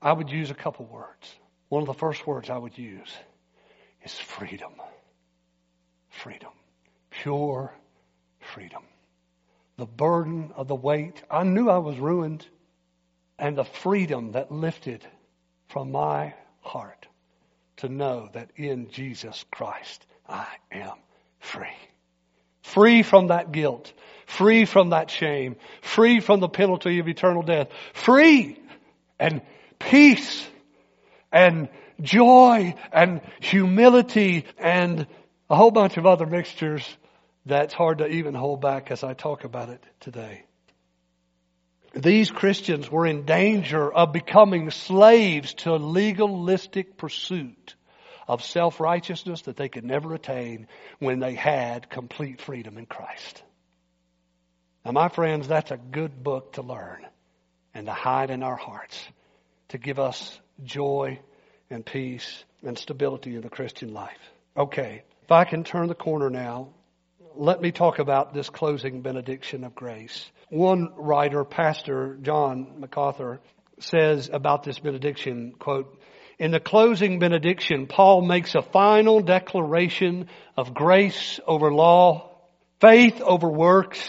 I 0.00 0.12
would 0.12 0.30
use 0.30 0.52
a 0.52 0.54
couple 0.54 0.86
words. 0.86 1.34
One 1.68 1.82
of 1.82 1.88
the 1.88 1.94
first 1.94 2.24
words 2.28 2.48
I 2.48 2.58
would 2.58 2.78
use 2.78 3.12
is 4.06 4.14
freedom. 4.14 4.72
Freedom. 6.10 6.52
Pure 7.10 7.74
freedom. 8.54 8.82
The 9.78 9.86
burden 9.86 10.52
of 10.54 10.68
the 10.68 10.76
weight. 10.76 11.22
I 11.28 11.42
knew 11.42 11.68
I 11.68 11.78
was 11.78 11.98
ruined 11.98 12.46
and 13.36 13.58
the 13.58 13.64
freedom 13.64 14.32
that 14.32 14.52
lifted 14.52 15.04
from 15.68 15.90
my 15.90 16.34
heart 16.60 17.08
to 17.78 17.88
know 17.88 18.30
that 18.32 18.50
in 18.56 18.90
Jesus 18.90 19.44
Christ 19.50 20.06
I 20.26 20.46
am 20.70 20.94
free. 21.40 21.66
Free 22.62 23.02
from 23.02 23.26
that 23.28 23.50
guilt. 23.50 23.92
Free 24.26 24.66
from 24.66 24.90
that 24.90 25.10
shame. 25.10 25.56
Free 25.82 26.20
from 26.20 26.38
the 26.38 26.48
penalty 26.48 27.00
of 27.00 27.08
eternal 27.08 27.42
death. 27.42 27.68
Free 27.92 28.58
and 29.18 29.42
peace 29.80 30.46
and 31.32 31.68
joy 32.00 32.74
and 32.92 33.20
humility 33.40 34.44
and 34.58 35.06
a 35.48 35.56
whole 35.56 35.70
bunch 35.70 35.96
of 35.96 36.06
other 36.06 36.26
mixtures 36.26 36.84
that's 37.44 37.72
hard 37.72 37.98
to 37.98 38.06
even 38.08 38.34
hold 38.34 38.60
back 38.60 38.90
as 38.90 39.04
I 39.04 39.14
talk 39.14 39.44
about 39.44 39.68
it 39.68 39.82
today. 40.00 40.42
these 41.94 42.30
Christians 42.30 42.90
were 42.90 43.06
in 43.06 43.24
danger 43.24 43.90
of 43.90 44.12
becoming 44.12 44.70
slaves 44.70 45.54
to 45.54 45.74
a 45.74 45.76
legalistic 45.76 46.98
pursuit 46.98 47.74
of 48.28 48.44
self-righteousness 48.44 49.42
that 49.42 49.56
they 49.56 49.68
could 49.68 49.84
never 49.84 50.12
attain 50.14 50.66
when 50.98 51.20
they 51.20 51.34
had 51.34 51.88
complete 51.88 52.40
freedom 52.40 52.76
in 52.76 52.86
Christ. 52.86 53.42
Now 54.84 54.92
my 54.92 55.08
friends, 55.08 55.48
that's 55.48 55.70
a 55.70 55.76
good 55.76 56.22
book 56.22 56.54
to 56.54 56.62
learn 56.62 57.06
and 57.72 57.86
to 57.86 57.92
hide 57.92 58.30
in 58.30 58.42
our 58.42 58.56
hearts 58.56 59.00
to 59.68 59.78
give 59.78 59.98
us 59.98 60.38
joy 60.64 61.18
and 61.70 61.84
peace 61.84 62.44
and 62.62 62.78
stability 62.78 63.34
in 63.36 63.42
the 63.42 63.48
Christian 63.48 63.92
life. 63.92 64.18
Okay, 64.56 65.02
if 65.22 65.32
I 65.32 65.44
can 65.44 65.64
turn 65.64 65.88
the 65.88 65.94
corner 65.94 66.30
now, 66.30 66.68
let 67.34 67.60
me 67.60 67.72
talk 67.72 67.98
about 67.98 68.32
this 68.32 68.48
closing 68.48 69.02
benediction 69.02 69.64
of 69.64 69.74
grace. 69.74 70.30
One 70.48 70.92
writer, 70.96 71.44
Pastor 71.44 72.18
John 72.22 72.74
MacArthur, 72.78 73.40
says 73.78 74.30
about 74.32 74.62
this 74.62 74.78
benediction, 74.78 75.52
quote, 75.58 76.00
in 76.38 76.50
the 76.50 76.60
closing 76.60 77.18
benediction, 77.18 77.86
Paul 77.86 78.22
makes 78.22 78.54
a 78.54 78.62
final 78.62 79.20
declaration 79.20 80.28
of 80.56 80.74
grace 80.74 81.40
over 81.46 81.72
law, 81.72 82.30
faith 82.80 83.20
over 83.22 83.48
works, 83.48 84.06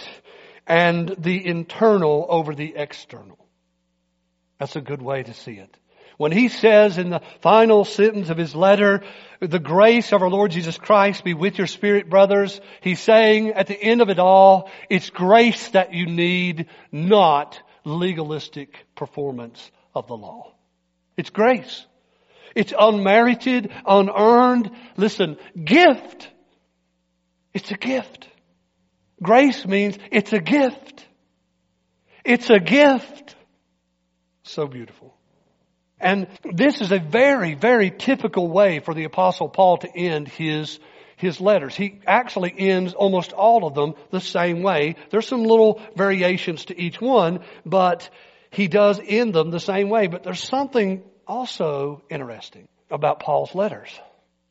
and 0.66 1.16
the 1.18 1.46
internal 1.46 2.26
over 2.28 2.54
the 2.54 2.74
external. 2.76 3.38
That's 4.60 4.76
a 4.76 4.82
good 4.82 5.02
way 5.02 5.24
to 5.24 5.34
see 5.34 5.54
it. 5.54 5.78
When 6.18 6.32
he 6.32 6.50
says 6.50 6.98
in 6.98 7.12
the 7.12 7.22
final 7.42 7.86
sentence 7.86 8.30
of 8.30 8.38
his 8.38 8.56
letter, 8.56 9.04
the 9.40 9.60
grace 9.60 10.12
of 10.12 10.24
our 10.24 10.30
Lord 10.30 10.50
Jesus 10.50 10.78
Christ 10.78 11.24
be 11.24 11.36
with 11.36 11.60
your 11.60 11.68
spirit, 11.68 12.10
brothers, 12.10 12.60
he's 12.82 13.00
saying 13.00 13.52
at 13.52 13.68
the 13.68 13.80
end 13.80 14.02
of 14.02 14.10
it 14.10 14.18
all, 14.18 14.72
it's 14.90 15.12
grace 15.12 15.70
that 15.70 15.94
you 15.94 16.08
need, 16.08 16.68
not 16.92 17.62
legalistic 17.86 18.86
performance 18.96 19.72
of 19.94 20.08
the 20.08 20.18
law. 20.18 20.54
It's 21.18 21.30
grace. 21.30 21.86
It's 22.56 22.74
unmerited, 22.78 23.72
unearned, 23.86 24.72
listen, 24.98 25.38
gift. 25.64 26.30
It's 27.54 27.70
a 27.72 27.78
gift. 27.78 28.28
Grace 29.22 29.66
means 29.66 29.98
it's 30.12 30.34
a 30.34 30.40
gift. 30.40 31.06
It's 32.26 32.50
a 32.50 32.60
gift. 32.60 33.36
So 34.44 34.66
beautiful. 34.66 35.17
And 36.00 36.28
this 36.44 36.82
is 36.82 36.92
a 36.92 37.00
very, 37.00 37.56
very 37.56 37.90
typical 37.92 38.48
way 38.48 38.80
for 38.80 38.94
the 38.94 39.06
apostle 39.06 39.50
Paul 39.50 39.78
to 39.78 39.96
end 39.96 40.28
his, 40.28 40.80
his 41.16 41.42
letters. 41.42 41.76
He 41.76 42.00
actually 42.06 42.54
ends 42.56 42.94
almost 42.94 43.34
all 43.34 43.66
of 43.66 43.74
them 43.74 43.96
the 44.12 44.22
same 44.22 44.62
way. 44.62 44.96
There's 45.10 45.28
some 45.28 45.44
little 45.44 45.82
variations 45.96 46.66
to 46.66 46.80
each 46.80 47.02
one, 47.02 47.40
but 47.66 48.10
he 48.52 48.68
does 48.68 49.00
end 49.04 49.34
them 49.34 49.50
the 49.50 49.60
same 49.60 49.90
way. 49.90 50.08
But 50.08 50.24
there's 50.24 50.44
something 50.44 51.04
also 51.26 52.04
interesting 52.10 52.68
about 52.92 53.20
Paul's 53.20 53.56
letters. 53.56 53.90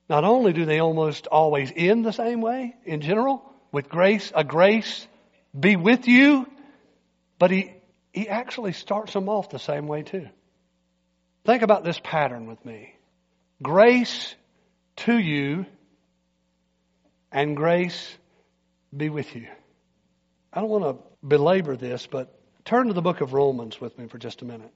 Not 0.09 0.25
only 0.25 0.53
do 0.53 0.65
they 0.65 0.81
almost 0.81 1.27
always 1.27 1.73
end 1.75 2.05
the 2.05 2.13
same 2.13 2.41
way 2.41 2.75
in 2.85 3.01
general, 3.01 3.43
with 3.73 3.89
grace, 3.89 4.33
a 4.35 4.45
grace 4.45 5.07
be 5.59 5.77
with 5.77 6.07
you, 6.07 6.47
but 7.39 7.51
he, 7.51 7.73
he 8.13 8.29
actually 8.29 8.73
starts 8.73 9.13
them 9.13 9.29
off 9.29 9.51
the 9.51 9.59
same 9.59 9.87
way 9.87 10.03
too. 10.03 10.29
Think 11.47 11.63
about 11.63 11.85
this 11.85 12.01
pattern 12.03 12.49
with 12.49 12.65
me. 12.67 12.93
Grace 13.63 14.35
to 14.97 15.17
you 15.17 15.65
and 17.31 17.57
grace 17.57 18.19
be 18.95 19.11
with 19.11 19.37
you. 19.37 19.47
I 20.53 20.61
don't 20.61 20.69
want 20.69 20.85
to 20.85 21.05
belabor 21.25 21.77
this, 21.77 22.09
but 22.09 22.37
turn 22.65 22.89
to 22.89 22.95
the 22.95 23.01
book 23.01 23.21
of 23.21 23.33
Romans 23.33 23.81
with 23.81 23.97
me 23.97 24.09
for 24.09 24.19
just 24.19 24.43
a 24.43 24.45
minute. 24.45 24.73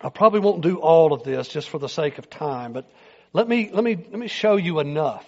I 0.00 0.08
probably 0.08 0.40
won't 0.40 0.60
do 0.60 0.78
all 0.80 1.12
of 1.12 1.22
this 1.22 1.46
just 1.46 1.68
for 1.68 1.78
the 1.78 1.88
sake 1.88 2.18
of 2.18 2.28
time, 2.28 2.72
but 2.72 2.90
let 3.32 3.48
me, 3.48 3.70
let 3.72 3.84
me, 3.84 3.94
let 3.94 4.18
me 4.18 4.26
show 4.26 4.56
you 4.56 4.80
enough 4.80 5.24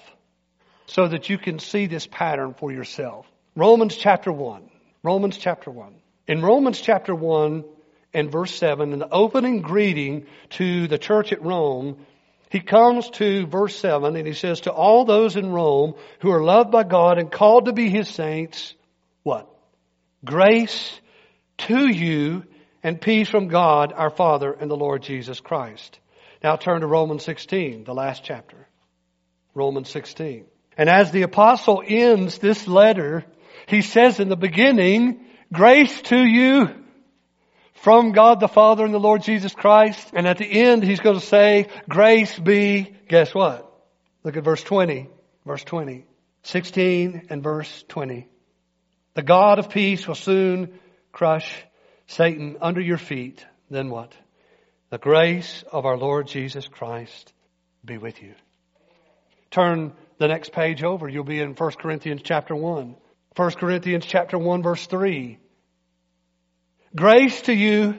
so 0.86 1.06
that 1.06 1.28
you 1.28 1.38
can 1.38 1.60
see 1.60 1.86
this 1.86 2.08
pattern 2.08 2.54
for 2.54 2.72
yourself. 2.72 3.30
Romans 3.54 3.96
chapter 3.96 4.32
1. 4.32 4.68
Romans 5.04 5.38
chapter 5.38 5.70
1. 5.70 5.94
In 6.26 6.42
Romans 6.42 6.80
chapter 6.80 7.14
1 7.14 7.64
and 8.12 8.30
verse 8.30 8.54
7, 8.54 8.92
in 8.92 8.98
the 8.98 9.08
opening 9.08 9.60
greeting 9.60 10.26
to 10.50 10.88
the 10.88 10.98
church 10.98 11.32
at 11.32 11.42
Rome, 11.42 12.04
he 12.50 12.60
comes 12.60 13.08
to 13.10 13.46
verse 13.46 13.76
7 13.76 14.16
and 14.16 14.26
he 14.26 14.34
says, 14.34 14.62
To 14.62 14.72
all 14.72 15.04
those 15.04 15.36
in 15.36 15.50
Rome 15.50 15.94
who 16.20 16.32
are 16.32 16.42
loved 16.42 16.72
by 16.72 16.82
God 16.82 17.18
and 17.18 17.30
called 17.30 17.66
to 17.66 17.72
be 17.72 17.88
his 17.88 18.08
saints, 18.08 18.74
what? 19.22 19.48
Grace 20.24 21.00
to 21.58 21.86
you 21.86 22.44
and 22.82 23.00
peace 23.00 23.28
from 23.28 23.48
God 23.48 23.92
our 23.94 24.10
Father 24.10 24.52
and 24.52 24.70
the 24.70 24.76
Lord 24.76 25.02
Jesus 25.02 25.38
Christ. 25.38 26.00
Now 26.42 26.56
turn 26.56 26.80
to 26.80 26.86
Romans 26.86 27.24
16, 27.24 27.84
the 27.84 27.94
last 27.94 28.24
chapter. 28.24 28.56
Romans 29.54 29.88
16. 29.90 30.46
And 30.76 30.88
as 30.88 31.12
the 31.12 31.22
apostle 31.22 31.82
ends 31.86 32.38
this 32.38 32.66
letter, 32.66 33.24
he 33.66 33.82
says 33.82 34.18
in 34.18 34.28
the 34.28 34.36
beginning, 34.36 35.24
grace 35.52 36.00
to 36.02 36.18
you 36.18 36.79
from 37.80 38.12
God 38.12 38.40
the 38.40 38.48
Father 38.48 38.84
and 38.84 38.92
the 38.92 39.00
Lord 39.00 39.22
Jesus 39.22 39.54
Christ. 39.54 40.10
And 40.12 40.26
at 40.26 40.38
the 40.38 40.46
end, 40.46 40.82
he's 40.82 41.00
going 41.00 41.18
to 41.18 41.24
say, 41.26 41.68
grace 41.88 42.38
be, 42.38 42.94
guess 43.08 43.34
what? 43.34 43.66
Look 44.22 44.36
at 44.36 44.44
verse 44.44 44.62
20. 44.62 45.08
Verse 45.46 45.64
20. 45.64 46.04
16 46.42 47.26
and 47.30 47.42
verse 47.42 47.84
20. 47.88 48.28
The 49.14 49.22
God 49.22 49.58
of 49.58 49.70
peace 49.70 50.06
will 50.06 50.14
soon 50.14 50.78
crush 51.12 51.52
Satan 52.06 52.58
under 52.60 52.80
your 52.80 52.98
feet, 52.98 53.44
then 53.70 53.90
what? 53.90 54.12
The 54.90 54.98
grace 54.98 55.64
of 55.70 55.86
our 55.86 55.96
Lord 55.96 56.26
Jesus 56.26 56.66
Christ 56.66 57.32
be 57.84 57.98
with 57.98 58.22
you. 58.22 58.34
Turn 59.50 59.92
the 60.18 60.28
next 60.28 60.52
page 60.52 60.82
over. 60.82 61.08
You'll 61.08 61.24
be 61.24 61.40
in 61.40 61.54
1 61.54 61.70
Corinthians 61.72 62.22
chapter 62.24 62.54
1. 62.54 62.96
1 63.36 63.50
Corinthians 63.52 64.04
chapter 64.06 64.38
1 64.38 64.62
verse 64.62 64.86
3. 64.86 65.38
Grace 66.96 67.42
to 67.42 67.54
you 67.54 67.96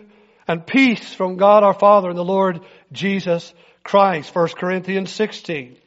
and 0.50 0.68
peace 0.68 1.14
from 1.14 1.38
God 1.38 1.64
our 1.64 1.74
Father 1.74 2.10
and 2.10 2.18
the 2.18 2.26
Lord 2.26 2.60
Jesus 2.92 3.54
Christ. 3.84 4.36
1 4.36 4.50
Corinthians 4.50 5.12
16. 5.12 5.78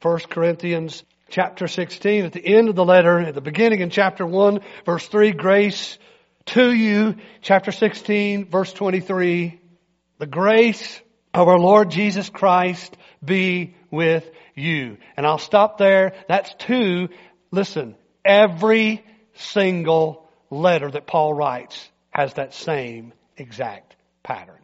1 0.00 0.18
Corinthians 0.30 1.04
chapter 1.28 1.68
16 1.68 2.24
at 2.24 2.32
the 2.32 2.44
end 2.44 2.70
of 2.70 2.76
the 2.76 2.84
letter, 2.84 3.20
at 3.20 3.34
the 3.34 3.42
beginning 3.42 3.80
in 3.80 3.90
chapter 3.90 4.24
1 4.24 4.60
verse 4.86 5.06
3, 5.06 5.32
grace 5.32 5.98
to 6.46 6.72
you, 6.72 7.16
chapter 7.42 7.72
16, 7.72 8.46
verse 8.46 8.72
23. 8.72 9.60
The 10.18 10.26
grace 10.26 11.00
of 11.34 11.46
our 11.46 11.58
Lord 11.58 11.90
Jesus 11.90 12.30
Christ 12.30 12.96
be 13.22 13.76
with 13.90 14.28
you. 14.54 14.96
And 15.14 15.26
I'll 15.26 15.36
stop 15.36 15.76
there. 15.76 16.14
That's 16.26 16.54
two. 16.54 17.10
Listen, 17.50 17.96
every 18.24 19.04
single 19.34 20.26
letter 20.50 20.90
that 20.90 21.06
Paul 21.06 21.34
writes 21.34 21.90
has 22.18 22.34
that 22.34 22.52
same 22.52 23.12
exact 23.36 23.94
pattern. 24.24 24.58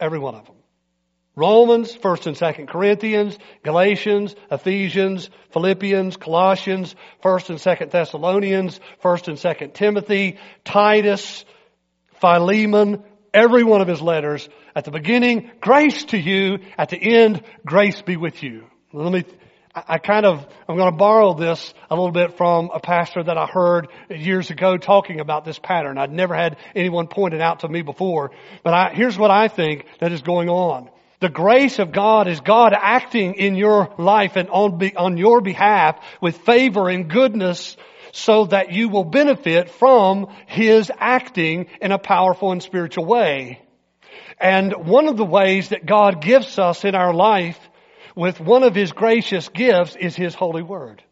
Every 0.00 0.18
one 0.18 0.34
of 0.34 0.46
them. 0.46 0.56
Romans, 1.36 1.96
1st 1.96 2.26
and 2.26 2.36
2nd 2.36 2.68
Corinthians, 2.68 3.38
Galatians, 3.62 4.34
Ephesians, 4.50 5.30
Philippians, 5.52 6.16
Colossians, 6.16 6.96
1st 7.22 7.50
and 7.50 7.58
2nd 7.60 7.90
Thessalonians, 7.92 8.80
1st 9.00 9.28
and 9.28 9.38
2nd 9.38 9.74
Timothy, 9.74 10.38
Titus, 10.64 11.44
Philemon, 12.20 13.04
every 13.32 13.62
one 13.62 13.80
of 13.80 13.86
his 13.86 14.02
letters. 14.02 14.48
At 14.74 14.86
the 14.86 14.90
beginning, 14.90 15.52
grace 15.60 16.06
to 16.06 16.18
you. 16.18 16.58
At 16.76 16.88
the 16.88 16.98
end, 16.98 17.44
grace 17.64 18.02
be 18.02 18.16
with 18.16 18.42
you. 18.42 18.64
Let 18.92 19.12
me, 19.12 19.24
I 19.76 19.98
kind 19.98 20.24
of, 20.24 20.46
I'm 20.66 20.76
going 20.78 20.90
to 20.90 20.96
borrow 20.96 21.34
this 21.34 21.74
a 21.90 21.94
little 21.94 22.10
bit 22.10 22.38
from 22.38 22.70
a 22.72 22.80
pastor 22.80 23.22
that 23.22 23.36
I 23.36 23.44
heard 23.44 23.88
years 24.08 24.50
ago 24.50 24.78
talking 24.78 25.20
about 25.20 25.44
this 25.44 25.58
pattern. 25.58 25.98
I'd 25.98 26.10
never 26.10 26.34
had 26.34 26.56
anyone 26.74 27.08
point 27.08 27.34
it 27.34 27.42
out 27.42 27.60
to 27.60 27.68
me 27.68 27.82
before, 27.82 28.30
but 28.62 28.72
I, 28.72 28.94
here's 28.94 29.18
what 29.18 29.30
I 29.30 29.48
think 29.48 29.84
that 30.00 30.12
is 30.12 30.22
going 30.22 30.48
on. 30.48 30.88
The 31.20 31.28
grace 31.28 31.78
of 31.78 31.92
God 31.92 32.26
is 32.26 32.40
God 32.40 32.72
acting 32.74 33.34
in 33.34 33.54
your 33.54 33.94
life 33.98 34.36
and 34.36 34.48
on, 34.48 34.78
be, 34.78 34.96
on 34.96 35.18
your 35.18 35.42
behalf 35.42 36.02
with 36.22 36.38
favor 36.38 36.88
and 36.88 37.10
goodness 37.10 37.76
so 38.12 38.46
that 38.46 38.72
you 38.72 38.88
will 38.88 39.04
benefit 39.04 39.68
from 39.68 40.34
His 40.46 40.90
acting 40.98 41.66
in 41.82 41.92
a 41.92 41.98
powerful 41.98 42.52
and 42.52 42.62
spiritual 42.62 43.04
way. 43.04 43.60
And 44.38 44.86
one 44.86 45.08
of 45.08 45.16
the 45.16 45.24
ways 45.24 45.70
that 45.70 45.86
God 45.86 46.22
gives 46.22 46.58
us 46.58 46.84
in 46.84 46.94
our 46.94 47.12
life 47.14 47.58
with 48.16 48.40
one 48.40 48.64
of 48.64 48.74
His 48.74 48.90
gracious 48.90 49.48
gifts 49.50 49.94
is 49.94 50.16
His 50.16 50.34
holy 50.34 50.62
word. 50.62 51.02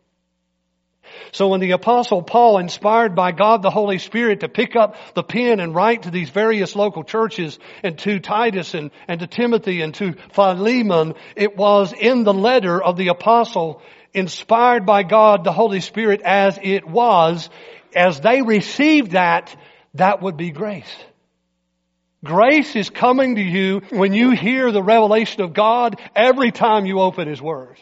So 1.33 1.49
when 1.49 1.61
the 1.61 1.73
apostle 1.73 2.23
Paul, 2.23 2.59
inspired 2.59 3.15
by 3.15 3.33
God 3.33 3.63
the 3.63 3.71
Holy 3.71 3.99
Spirit 3.99 4.41
to 4.41 4.49
pick 4.49 4.75
up 4.75 4.97
the 5.15 5.23
pen 5.23 5.61
and 5.61 5.75
write 5.75 6.05
to 6.05 6.11
these 6.11 6.31
various 6.31 6.75
local 6.75 7.05
churches 7.05 7.59
and 7.83 7.99
to 7.99 8.19
Titus 8.19 8.75
and, 8.75 8.91
and 9.07 9.21
to 9.21 9.27
Timothy 9.27 9.83
and 9.83 9.95
to 9.97 10.15
Philemon, 10.33 11.15
it 11.37 11.57
was 11.57 11.93
in 11.93 12.25
the 12.25 12.35
letter 12.35 12.83
of 12.83 12.97
the 12.97 13.09
apostle 13.09 13.83
inspired 14.13 14.87
by 14.87 15.03
God 15.03 15.45
the 15.45 15.53
Holy 15.53 15.81
Spirit 15.81 16.23
as 16.23 16.59
it 16.63 16.87
was, 16.87 17.51
as 17.95 18.21
they 18.21 18.43
received 18.43 19.13
that, 19.13 19.55
that 19.95 20.23
would 20.23 20.37
be 20.37 20.51
grace. 20.51 20.97
Grace 22.25 22.75
is 22.75 22.91
coming 22.91 23.37
to 23.37 23.43
you 23.43 23.83
when 23.91 24.13
you 24.13 24.31
hear 24.31 24.73
the 24.73 24.83
revelation 24.83 25.43
of 25.43 25.53
God 25.53 26.01
every 26.17 26.51
time 26.51 26.87
you 26.87 27.01
open 27.01 27.29
His 27.29 27.41
Word. 27.41 27.77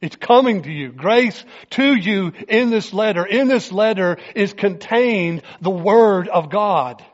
It's 0.00 0.16
coming 0.16 0.62
to 0.62 0.70
you. 0.70 0.92
Grace 0.92 1.44
to 1.70 1.94
you 1.94 2.32
in 2.48 2.70
this 2.70 2.92
letter. 2.92 3.24
In 3.26 3.48
this 3.48 3.72
letter 3.72 4.18
is 4.34 4.52
contained 4.52 5.42
the 5.60 5.70
Word 5.70 6.28
of 6.28 6.50
God. 6.50 7.04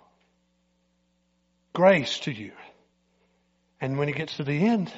Grace 1.72 2.18
to 2.20 2.32
you. 2.32 2.52
And 3.80 3.98
when 3.98 4.08
he 4.08 4.14
gets 4.14 4.36
to 4.38 4.44
the 4.44 4.66
end, 4.66 4.92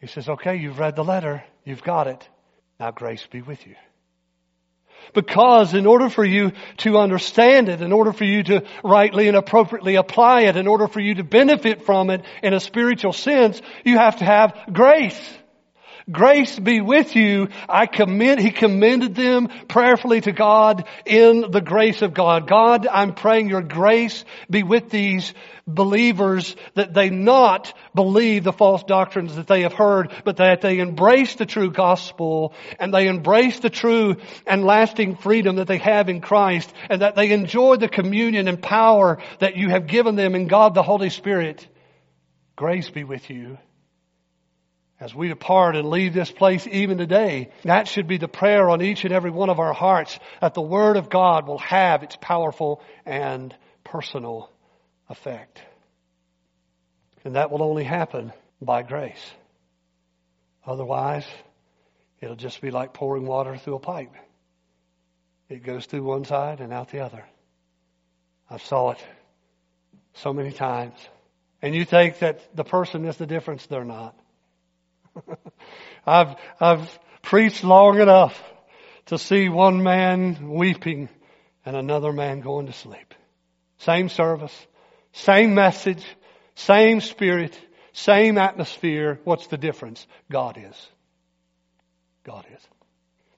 he 0.00 0.06
says, 0.06 0.28
okay, 0.28 0.56
you've 0.56 0.78
read 0.78 0.96
the 0.96 1.04
letter. 1.04 1.44
You've 1.64 1.82
got 1.82 2.06
it. 2.06 2.28
Now 2.80 2.90
grace 2.90 3.26
be 3.30 3.42
with 3.42 3.66
you. 3.66 3.76
Because 5.14 5.74
in 5.74 5.86
order 5.86 6.10
for 6.10 6.24
you 6.24 6.52
to 6.78 6.98
understand 6.98 7.68
it, 7.68 7.80
in 7.80 7.92
order 7.92 8.12
for 8.12 8.24
you 8.24 8.42
to 8.44 8.64
rightly 8.82 9.28
and 9.28 9.36
appropriately 9.36 9.96
apply 9.96 10.42
it, 10.42 10.56
in 10.56 10.66
order 10.66 10.88
for 10.88 11.00
you 11.00 11.14
to 11.16 11.24
benefit 11.24 11.84
from 11.84 12.10
it 12.10 12.24
in 12.42 12.54
a 12.54 12.60
spiritual 12.60 13.12
sense, 13.12 13.60
you 13.84 13.98
have 13.98 14.18
to 14.18 14.24
have 14.24 14.54
grace. 14.72 15.38
Grace 16.10 16.58
be 16.58 16.80
with 16.80 17.16
you. 17.16 17.48
I 17.68 17.84
commend, 17.84 18.40
he 18.40 18.50
commended 18.50 19.14
them 19.14 19.48
prayerfully 19.68 20.22
to 20.22 20.32
God 20.32 20.86
in 21.04 21.50
the 21.50 21.60
grace 21.60 22.00
of 22.00 22.14
God. 22.14 22.48
God, 22.48 22.86
I'm 22.86 23.14
praying 23.14 23.50
your 23.50 23.60
grace 23.60 24.24
be 24.48 24.62
with 24.62 24.88
these 24.88 25.34
believers 25.66 26.56
that 26.74 26.94
they 26.94 27.10
not 27.10 27.74
believe 27.94 28.42
the 28.42 28.54
false 28.54 28.84
doctrines 28.84 29.36
that 29.36 29.46
they 29.46 29.62
have 29.62 29.74
heard, 29.74 30.10
but 30.24 30.38
that 30.38 30.62
they 30.62 30.78
embrace 30.78 31.34
the 31.34 31.44
true 31.44 31.70
gospel 31.70 32.54
and 32.78 32.92
they 32.94 33.06
embrace 33.06 33.60
the 33.60 33.68
true 33.68 34.16
and 34.46 34.64
lasting 34.64 35.16
freedom 35.16 35.56
that 35.56 35.66
they 35.66 35.78
have 35.78 36.08
in 36.08 36.22
Christ 36.22 36.72
and 36.88 37.02
that 37.02 37.16
they 37.16 37.32
enjoy 37.32 37.76
the 37.76 37.88
communion 37.88 38.48
and 38.48 38.62
power 38.62 39.18
that 39.40 39.56
you 39.56 39.68
have 39.68 39.86
given 39.86 40.16
them 40.16 40.34
in 40.34 40.46
God 40.46 40.72
the 40.72 40.82
Holy 40.82 41.10
Spirit. 41.10 41.66
Grace 42.56 42.88
be 42.88 43.04
with 43.04 43.28
you 43.28 43.58
as 45.00 45.14
we 45.14 45.28
depart 45.28 45.76
and 45.76 45.90
leave 45.90 46.12
this 46.12 46.30
place 46.30 46.66
even 46.66 46.98
today, 46.98 47.50
that 47.62 47.86
should 47.86 48.08
be 48.08 48.18
the 48.18 48.28
prayer 48.28 48.68
on 48.68 48.82
each 48.82 49.04
and 49.04 49.14
every 49.14 49.30
one 49.30 49.48
of 49.48 49.60
our 49.60 49.72
hearts 49.72 50.18
that 50.40 50.54
the 50.54 50.60
Word 50.60 50.96
of 50.96 51.08
God 51.08 51.46
will 51.46 51.58
have 51.58 52.02
its 52.02 52.16
powerful 52.20 52.82
and 53.06 53.54
personal 53.84 54.50
effect. 55.08 55.60
And 57.24 57.36
that 57.36 57.50
will 57.50 57.62
only 57.62 57.84
happen 57.84 58.32
by 58.60 58.82
grace. 58.82 59.30
Otherwise, 60.66 61.26
it'll 62.20 62.36
just 62.36 62.60
be 62.60 62.70
like 62.70 62.92
pouring 62.92 63.24
water 63.24 63.56
through 63.56 63.76
a 63.76 63.80
pipe. 63.80 64.14
It 65.48 65.62
goes 65.62 65.86
through 65.86 66.02
one 66.02 66.24
side 66.24 66.60
and 66.60 66.72
out 66.72 66.90
the 66.90 67.00
other. 67.00 67.24
I've 68.50 68.62
saw 68.62 68.90
it 68.90 68.98
so 70.14 70.32
many 70.32 70.50
times. 70.52 70.98
And 71.62 71.74
you 71.74 71.84
think 71.84 72.18
that 72.18 72.56
the 72.56 72.64
person 72.64 73.04
is 73.04 73.16
the 73.16 73.26
difference, 73.26 73.66
they're 73.66 73.84
not. 73.84 74.17
I've, 76.06 76.36
I've 76.60 76.98
preached 77.22 77.64
long 77.64 78.00
enough 78.00 78.42
to 79.06 79.18
see 79.18 79.48
one 79.48 79.82
man 79.82 80.50
weeping 80.50 81.08
and 81.64 81.76
another 81.76 82.12
man 82.12 82.40
going 82.40 82.66
to 82.66 82.72
sleep. 82.72 83.14
Same 83.78 84.08
service, 84.08 84.54
same 85.12 85.54
message, 85.54 86.04
same 86.54 87.00
spirit, 87.00 87.58
same 87.92 88.38
atmosphere. 88.38 89.20
What's 89.24 89.46
the 89.48 89.58
difference? 89.58 90.06
God 90.30 90.58
is. 90.58 90.88
God 92.24 92.46
is. 92.54 92.62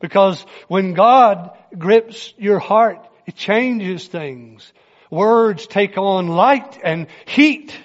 Because 0.00 0.44
when 0.68 0.94
God 0.94 1.50
grips 1.76 2.33
your 2.38 2.59
heart, 2.59 3.06
it 3.26 3.37
changes 3.37 4.06
things. 4.06 4.72
Words 5.11 5.66
take 5.66 5.98
on 5.98 6.28
light 6.28 6.78
and 6.83 7.06
heat. 7.26 7.76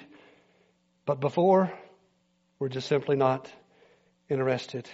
But 1.04 1.20
before, 1.20 1.72
we're 2.58 2.68
just 2.68 2.88
simply 2.88 3.16
not 3.16 3.50
interested. 4.28 4.88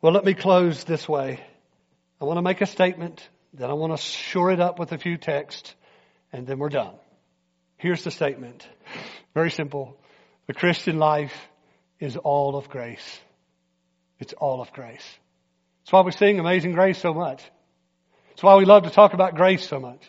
Well, 0.00 0.12
let 0.12 0.24
me 0.24 0.34
close 0.34 0.84
this 0.84 1.08
way. 1.08 1.40
I 2.20 2.24
want 2.24 2.38
to 2.38 2.42
make 2.42 2.60
a 2.60 2.66
statement, 2.66 3.26
then 3.52 3.70
I 3.70 3.74
want 3.74 3.96
to 3.96 4.02
shore 4.02 4.50
it 4.50 4.60
up 4.60 4.78
with 4.78 4.92
a 4.92 4.98
few 4.98 5.16
texts, 5.16 5.74
and 6.32 6.46
then 6.46 6.58
we're 6.58 6.68
done. 6.68 6.94
Here's 7.76 8.04
the 8.04 8.10
statement. 8.10 8.66
Very 9.34 9.50
simple. 9.50 9.96
The 10.46 10.54
Christian 10.54 10.98
life 10.98 11.34
is 12.00 12.16
all 12.16 12.56
of 12.56 12.68
grace. 12.68 13.20
It's 14.18 14.32
all 14.32 14.60
of 14.60 14.72
grace. 14.72 15.04
That's 15.82 15.92
why 15.92 16.02
we 16.02 16.12
sing 16.12 16.38
Amazing 16.38 16.72
Grace 16.72 16.98
so 16.98 17.12
much. 17.12 17.42
That's 18.30 18.42
why 18.42 18.56
we 18.56 18.64
love 18.64 18.84
to 18.84 18.90
talk 18.90 19.12
about 19.12 19.34
grace 19.34 19.66
so 19.68 19.78
much. 19.78 20.00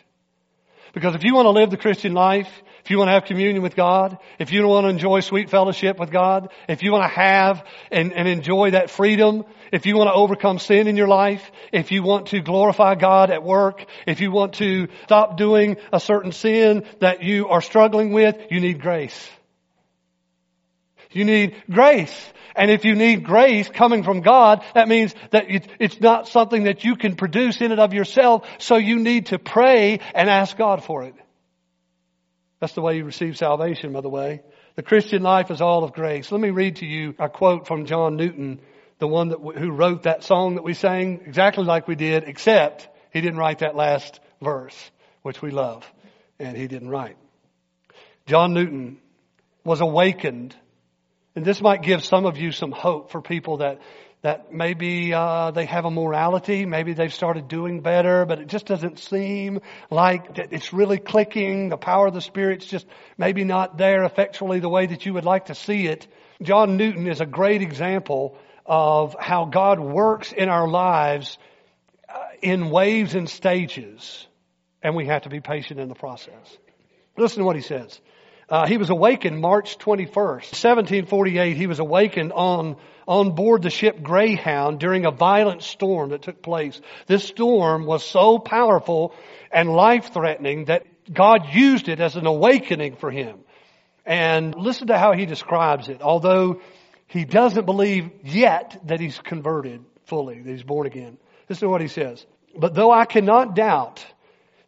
Because 0.94 1.14
if 1.14 1.24
you 1.24 1.34
want 1.34 1.46
to 1.46 1.50
live 1.50 1.70
the 1.70 1.76
Christian 1.76 2.14
life, 2.14 2.48
if 2.86 2.90
you 2.92 2.98
want 2.98 3.08
to 3.08 3.14
have 3.14 3.24
communion 3.24 3.64
with 3.64 3.74
God, 3.74 4.16
if 4.38 4.52
you 4.52 4.64
want 4.64 4.84
to 4.84 4.90
enjoy 4.90 5.18
sweet 5.18 5.50
fellowship 5.50 5.98
with 5.98 6.12
God, 6.12 6.52
if 6.68 6.84
you 6.84 6.92
want 6.92 7.02
to 7.02 7.18
have 7.18 7.66
and, 7.90 8.12
and 8.12 8.28
enjoy 8.28 8.70
that 8.70 8.90
freedom, 8.90 9.44
if 9.72 9.86
you 9.86 9.96
want 9.96 10.06
to 10.06 10.14
overcome 10.14 10.60
sin 10.60 10.86
in 10.86 10.96
your 10.96 11.08
life, 11.08 11.50
if 11.72 11.90
you 11.90 12.04
want 12.04 12.28
to 12.28 12.40
glorify 12.40 12.94
God 12.94 13.32
at 13.32 13.42
work, 13.42 13.84
if 14.06 14.20
you 14.20 14.30
want 14.30 14.52
to 14.58 14.86
stop 15.02 15.36
doing 15.36 15.78
a 15.92 15.98
certain 15.98 16.30
sin 16.30 16.84
that 17.00 17.24
you 17.24 17.48
are 17.48 17.60
struggling 17.60 18.12
with, 18.12 18.36
you 18.50 18.60
need 18.60 18.80
grace. 18.80 19.28
You 21.10 21.24
need 21.24 21.56
grace. 21.68 22.32
And 22.54 22.70
if 22.70 22.84
you 22.84 22.94
need 22.94 23.24
grace 23.24 23.68
coming 23.68 24.04
from 24.04 24.20
God, 24.20 24.64
that 24.76 24.86
means 24.86 25.12
that 25.32 25.46
it's 25.48 26.00
not 26.00 26.28
something 26.28 26.62
that 26.64 26.84
you 26.84 26.94
can 26.94 27.16
produce 27.16 27.60
in 27.60 27.72
and 27.72 27.80
of 27.80 27.92
yourself, 27.92 28.48
so 28.58 28.76
you 28.76 29.00
need 29.00 29.26
to 29.26 29.40
pray 29.40 29.98
and 30.14 30.30
ask 30.30 30.56
God 30.56 30.84
for 30.84 31.02
it. 31.02 31.16
That's 32.60 32.72
the 32.72 32.80
way 32.80 32.96
you 32.96 33.04
receive 33.04 33.36
salvation, 33.36 33.92
by 33.92 34.00
the 34.00 34.08
way. 34.08 34.42
The 34.76 34.82
Christian 34.82 35.22
life 35.22 35.50
is 35.50 35.60
all 35.60 35.84
of 35.84 35.92
grace. 35.92 36.32
Let 36.32 36.40
me 36.40 36.50
read 36.50 36.76
to 36.76 36.86
you 36.86 37.14
a 37.18 37.28
quote 37.28 37.66
from 37.66 37.86
John 37.86 38.16
Newton, 38.16 38.60
the 38.98 39.06
one 39.06 39.28
that, 39.28 39.38
who 39.38 39.70
wrote 39.70 40.04
that 40.04 40.24
song 40.24 40.54
that 40.54 40.64
we 40.64 40.74
sang 40.74 41.20
exactly 41.26 41.64
like 41.64 41.86
we 41.86 41.94
did, 41.94 42.24
except 42.24 42.88
he 43.12 43.20
didn't 43.20 43.38
write 43.38 43.58
that 43.58 43.76
last 43.76 44.20
verse, 44.40 44.90
which 45.22 45.42
we 45.42 45.50
love, 45.50 45.90
and 46.38 46.56
he 46.56 46.66
didn't 46.66 46.88
write. 46.88 47.16
John 48.26 48.54
Newton 48.54 48.98
was 49.64 49.80
awakened 49.80 50.54
and 51.36 51.44
this 51.44 51.60
might 51.60 51.82
give 51.82 52.02
some 52.02 52.24
of 52.24 52.38
you 52.38 52.50
some 52.50 52.72
hope 52.72 53.10
for 53.10 53.20
people 53.20 53.58
that 53.58 53.80
that 54.26 54.52
maybe 54.52 55.14
uh, 55.14 55.52
they 55.52 55.66
have 55.66 55.84
a 55.84 55.90
morality, 55.90 56.66
maybe 56.66 56.94
they've 56.94 57.14
started 57.14 57.46
doing 57.46 57.80
better, 57.80 58.26
but 58.26 58.40
it 58.40 58.48
just 58.48 58.66
doesn't 58.66 58.98
seem 58.98 59.60
like 59.88 60.36
it's 60.36 60.72
really 60.72 60.98
clicking. 60.98 61.68
The 61.68 61.76
power 61.76 62.08
of 62.08 62.14
the 62.14 62.20
Spirit's 62.20 62.66
just 62.66 62.88
maybe 63.16 63.44
not 63.44 63.78
there 63.78 64.02
effectually 64.02 64.58
the 64.58 64.68
way 64.68 64.86
that 64.86 65.06
you 65.06 65.14
would 65.14 65.24
like 65.24 65.44
to 65.44 65.54
see 65.54 65.86
it. 65.86 66.08
John 66.42 66.76
Newton 66.76 67.06
is 67.06 67.20
a 67.20 67.24
great 67.24 67.62
example 67.62 68.36
of 68.66 69.14
how 69.16 69.44
God 69.44 69.78
works 69.78 70.32
in 70.32 70.48
our 70.48 70.66
lives 70.66 71.38
uh, 72.08 72.18
in 72.42 72.70
waves 72.70 73.14
and 73.14 73.30
stages, 73.30 74.26
and 74.82 74.96
we 74.96 75.06
have 75.06 75.22
to 75.22 75.28
be 75.28 75.38
patient 75.40 75.78
in 75.78 75.88
the 75.88 75.94
process. 75.94 76.58
Listen 77.16 77.38
to 77.38 77.44
what 77.44 77.54
he 77.54 77.62
says. 77.62 78.00
Uh, 78.48 78.66
he 78.66 78.76
was 78.76 78.90
awakened 78.90 79.40
March 79.40 79.76
21st, 79.78 80.14
1748. 80.14 81.56
He 81.56 81.66
was 81.66 81.80
awakened 81.80 82.32
on, 82.32 82.76
on 83.08 83.34
board 83.34 83.62
the 83.62 83.70
ship 83.70 84.02
Greyhound 84.02 84.78
during 84.78 85.04
a 85.04 85.10
violent 85.10 85.62
storm 85.62 86.10
that 86.10 86.22
took 86.22 86.42
place. 86.42 86.80
This 87.08 87.24
storm 87.24 87.86
was 87.86 88.04
so 88.04 88.38
powerful 88.38 89.14
and 89.50 89.68
life 89.68 90.12
threatening 90.12 90.66
that 90.66 90.86
God 91.12 91.52
used 91.52 91.88
it 91.88 91.98
as 92.00 92.14
an 92.14 92.26
awakening 92.26 92.96
for 92.96 93.10
him. 93.10 93.40
And 94.04 94.54
listen 94.54 94.86
to 94.88 94.98
how 94.98 95.12
he 95.12 95.26
describes 95.26 95.88
it. 95.88 96.00
Although 96.00 96.60
he 97.08 97.24
doesn't 97.24 97.66
believe 97.66 98.10
yet 98.22 98.80
that 98.84 99.00
he's 99.00 99.18
converted 99.18 99.84
fully, 100.04 100.40
that 100.40 100.50
he's 100.50 100.62
born 100.62 100.86
again. 100.86 101.18
This 101.48 101.58
is 101.58 101.64
what 101.64 101.80
he 101.80 101.88
says. 101.88 102.24
But 102.56 102.74
though 102.74 102.92
I 102.92 103.06
cannot 103.06 103.56
doubt 103.56 104.06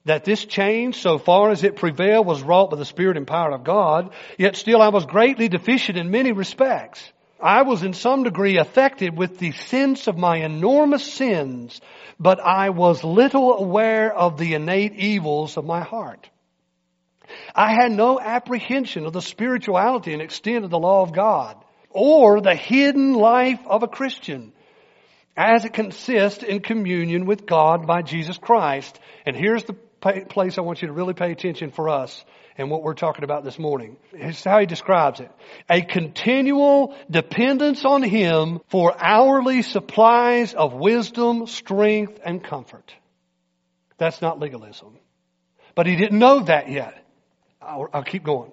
that 0.09 0.25
this 0.25 0.45
change, 0.45 0.97
so 0.97 1.19
far 1.19 1.51
as 1.51 1.65
it 1.65 1.77
prevailed, 1.77 2.27
was 2.27 2.43
wrought 2.43 2.71
by 2.71 2.77
the 2.77 2.85
Spirit 2.85 3.17
and 3.17 3.27
power 3.27 3.53
of 3.53 3.63
God, 3.63 4.11
yet 4.39 4.57
still 4.57 4.81
I 4.81 4.89
was 4.89 5.05
greatly 5.05 5.49
deficient 5.49 5.99
in 5.99 6.11
many 6.11 6.33
respects. 6.33 7.03
I 7.41 7.63
was 7.63 7.83
in 7.83 7.93
some 7.93 8.23
degree 8.23 8.59
affected 8.59 9.17
with 9.17 9.39
the 9.39 9.53
sense 9.53 10.07
of 10.07 10.17
my 10.17 10.39
enormous 10.39 11.05
sins, 11.05 11.81
but 12.19 12.41
I 12.41 12.71
was 12.71 13.05
little 13.05 13.59
aware 13.59 14.13
of 14.13 14.39
the 14.39 14.55
innate 14.55 14.95
evils 14.95 15.57
of 15.57 15.65
my 15.65 15.83
heart. 15.83 16.29
I 17.55 17.73
had 17.73 17.93
no 17.93 18.19
apprehension 18.19 19.05
of 19.05 19.13
the 19.13 19.23
spirituality 19.23 20.15
and 20.15 20.23
extent 20.23 20.65
of 20.65 20.71
the 20.71 20.79
law 20.79 21.03
of 21.03 21.13
God, 21.13 21.57
or 21.91 22.41
the 22.41 22.55
hidden 22.55 23.13
life 23.13 23.61
of 23.67 23.83
a 23.83 23.89
Christian, 23.89 24.53
as 25.37 25.65
it 25.65 25.75
consists 25.75 26.43
in 26.43 26.61
communion 26.61 27.27
with 27.27 27.47
God 27.47 27.87
by 27.87 28.03
Jesus 28.03 28.39
Christ. 28.39 28.99
And 29.27 29.37
here's 29.37 29.65
the 29.65 29.77
place 30.01 30.59
I 30.59 30.63
want 30.63 30.83
you 30.83 30.89
to 30.89 30.95
really 30.95 31.15
pay 31.15 31.33
attention 31.33 31.71
for 31.71 31.89
us 31.89 32.25
and 32.57 32.71
what 32.71 32.83
we're 32.83 32.95
talking 32.95 33.25
about 33.25 33.45
this 33.45 33.59
morning. 33.59 33.97
It's 34.13 34.45
how 34.45 34.59
he 34.59 34.67
describes 34.67 35.21
it. 35.21 35.31
A 35.71 35.83
continual 35.83 36.95
dependence 37.11 37.85
on 37.85 38.03
him 38.03 38.61
for 38.69 38.95
hourly 38.99 39.63
supplies 39.63 40.55
of 40.55 40.75
wisdom, 40.75 41.47
strength, 41.47 42.19
and 42.25 42.43
comfort. 42.43 42.93
That's 43.97 44.21
not 44.21 44.41
legalism. 44.41 44.99
But 45.75 45.87
he 45.87 45.97
didn't 45.97 46.19
know 46.19 46.41
that 46.41 46.69
yet. 46.69 47.05
I'll, 47.61 47.89
I'll 47.93 48.05
keep 48.05 48.25
going. 48.25 48.53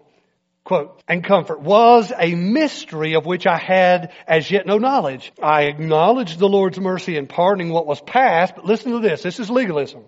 Quote, 0.64 1.04
and 1.08 1.24
comfort 1.24 1.62
was 1.62 2.12
a 2.18 2.34
mystery 2.34 3.14
of 3.14 3.28
which 3.28 3.46
I 3.46 3.58
had 3.58 4.12
as 4.28 4.50
yet 4.50 4.66
no 4.66 4.80
knowledge. 4.80 5.32
I 5.42 5.64
acknowledged 5.64 6.40
the 6.40 6.50
Lord's 6.50 6.80
mercy 6.80 7.18
in 7.18 7.28
pardoning 7.28 7.70
what 7.70 7.86
was 7.86 8.02
past, 8.02 8.56
but 8.56 8.66
listen 8.66 8.92
to 8.94 9.00
this. 9.00 9.22
This 9.22 9.40
is 9.40 9.52
legalism. 9.52 10.06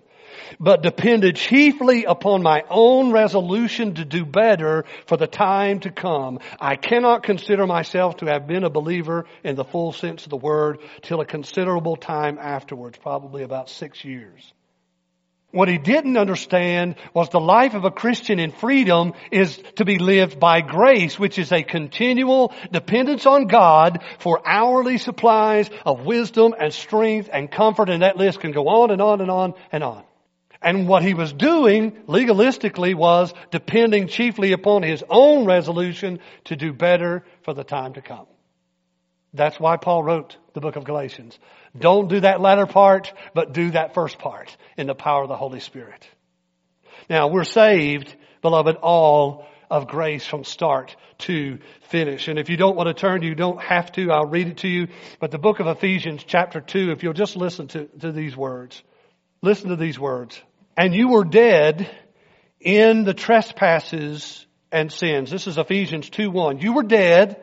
But 0.60 0.82
depended 0.82 1.36
chiefly 1.36 2.04
upon 2.04 2.42
my 2.42 2.64
own 2.68 3.12
resolution 3.12 3.94
to 3.94 4.04
do 4.04 4.24
better 4.24 4.84
for 5.06 5.16
the 5.16 5.26
time 5.26 5.80
to 5.80 5.90
come. 5.90 6.40
I 6.60 6.76
cannot 6.76 7.22
consider 7.22 7.66
myself 7.66 8.18
to 8.18 8.26
have 8.26 8.46
been 8.46 8.64
a 8.64 8.70
believer 8.70 9.26
in 9.44 9.56
the 9.56 9.64
full 9.64 9.92
sense 9.92 10.24
of 10.24 10.30
the 10.30 10.36
word 10.36 10.78
till 11.02 11.20
a 11.20 11.26
considerable 11.26 11.96
time 11.96 12.38
afterwards, 12.40 12.98
probably 12.98 13.42
about 13.42 13.68
six 13.68 14.04
years. 14.04 14.52
What 15.50 15.68
he 15.68 15.78
didn't 15.78 16.18
understand 16.18 16.96
was 17.14 17.30
the 17.30 17.40
life 17.40 17.72
of 17.72 17.86
a 17.86 17.90
Christian 17.90 18.38
in 18.38 18.52
freedom 18.52 19.14
is 19.32 19.56
to 19.76 19.86
be 19.86 19.98
lived 19.98 20.38
by 20.38 20.60
grace, 20.60 21.18
which 21.18 21.38
is 21.38 21.52
a 21.52 21.62
continual 21.62 22.52
dependence 22.70 23.24
on 23.24 23.46
God 23.46 24.04
for 24.18 24.46
hourly 24.46 24.98
supplies 24.98 25.70
of 25.86 26.04
wisdom 26.04 26.54
and 26.58 26.70
strength 26.70 27.30
and 27.32 27.50
comfort, 27.50 27.88
and 27.88 28.02
that 28.02 28.18
list 28.18 28.40
can 28.40 28.52
go 28.52 28.68
on 28.68 28.90
and 28.90 29.00
on 29.00 29.22
and 29.22 29.30
on 29.30 29.54
and 29.72 29.82
on. 29.82 30.04
And 30.60 30.88
what 30.88 31.04
he 31.04 31.14
was 31.14 31.32
doing 31.32 31.92
legalistically 32.06 32.94
was 32.94 33.32
depending 33.50 34.08
chiefly 34.08 34.52
upon 34.52 34.82
his 34.82 35.04
own 35.08 35.44
resolution 35.44 36.18
to 36.44 36.56
do 36.56 36.72
better 36.72 37.24
for 37.42 37.54
the 37.54 37.64
time 37.64 37.94
to 37.94 38.02
come. 38.02 38.26
That's 39.34 39.60
why 39.60 39.76
Paul 39.76 40.02
wrote 40.02 40.36
the 40.54 40.60
book 40.60 40.76
of 40.76 40.84
Galatians. 40.84 41.38
Don't 41.78 42.08
do 42.08 42.20
that 42.20 42.40
latter 42.40 42.66
part, 42.66 43.12
but 43.34 43.52
do 43.52 43.70
that 43.70 43.94
first 43.94 44.18
part 44.18 44.56
in 44.76 44.86
the 44.86 44.94
power 44.94 45.22
of 45.22 45.28
the 45.28 45.36
Holy 45.36 45.60
Spirit. 45.60 46.08
Now, 47.08 47.28
we're 47.28 47.44
saved, 47.44 48.14
beloved, 48.42 48.76
all 48.76 49.46
of 49.70 49.86
grace 49.86 50.26
from 50.26 50.44
start 50.44 50.96
to 51.18 51.58
finish. 51.82 52.28
And 52.28 52.38
if 52.38 52.48
you 52.48 52.56
don't 52.56 52.76
want 52.76 52.88
to 52.88 52.94
turn, 52.94 53.22
you 53.22 53.34
don't 53.34 53.60
have 53.62 53.92
to. 53.92 54.10
I'll 54.10 54.26
read 54.26 54.48
it 54.48 54.56
to 54.58 54.68
you. 54.68 54.88
But 55.20 55.30
the 55.30 55.38
book 55.38 55.60
of 55.60 55.66
Ephesians 55.66 56.24
chapter 56.26 56.60
2, 56.60 56.90
if 56.90 57.02
you'll 57.02 57.12
just 57.12 57.36
listen 57.36 57.68
to, 57.68 57.84
to 58.00 58.12
these 58.12 58.36
words. 58.36 58.82
Listen 59.42 59.70
to 59.70 59.76
these 59.76 59.98
words. 59.98 60.40
And 60.78 60.94
you 60.94 61.08
were 61.08 61.24
dead 61.24 61.90
in 62.60 63.02
the 63.02 63.12
trespasses 63.12 64.46
and 64.70 64.92
sins. 64.92 65.28
This 65.28 65.48
is 65.48 65.58
Ephesians 65.58 66.08
2 66.08 66.30
1. 66.30 66.60
You 66.60 66.72
were 66.72 66.84
dead. 66.84 67.42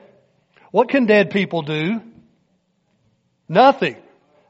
What 0.71 0.87
can 0.87 1.05
dead 1.05 1.31
people 1.31 1.61
do? 1.61 2.01
Nothing. 3.49 3.97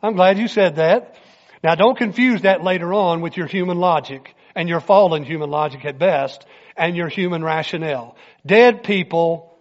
I'm 0.03 0.13
glad 0.13 0.37
you 0.37 0.47
said 0.47 0.75
that. 0.75 1.15
Now 1.63 1.73
don't 1.73 1.97
confuse 1.97 2.43
that 2.43 2.63
later 2.63 2.93
on 2.93 3.21
with 3.21 3.37
your 3.37 3.47
human 3.47 3.79
logic 3.79 4.35
and 4.53 4.69
your 4.69 4.81
fallen 4.81 5.23
human 5.23 5.49
logic 5.49 5.83
at 5.83 5.97
best 5.97 6.45
and 6.77 6.95
your 6.95 7.07
human 7.07 7.43
rationale. 7.43 8.15
Dead 8.45 8.83
people 8.83 9.57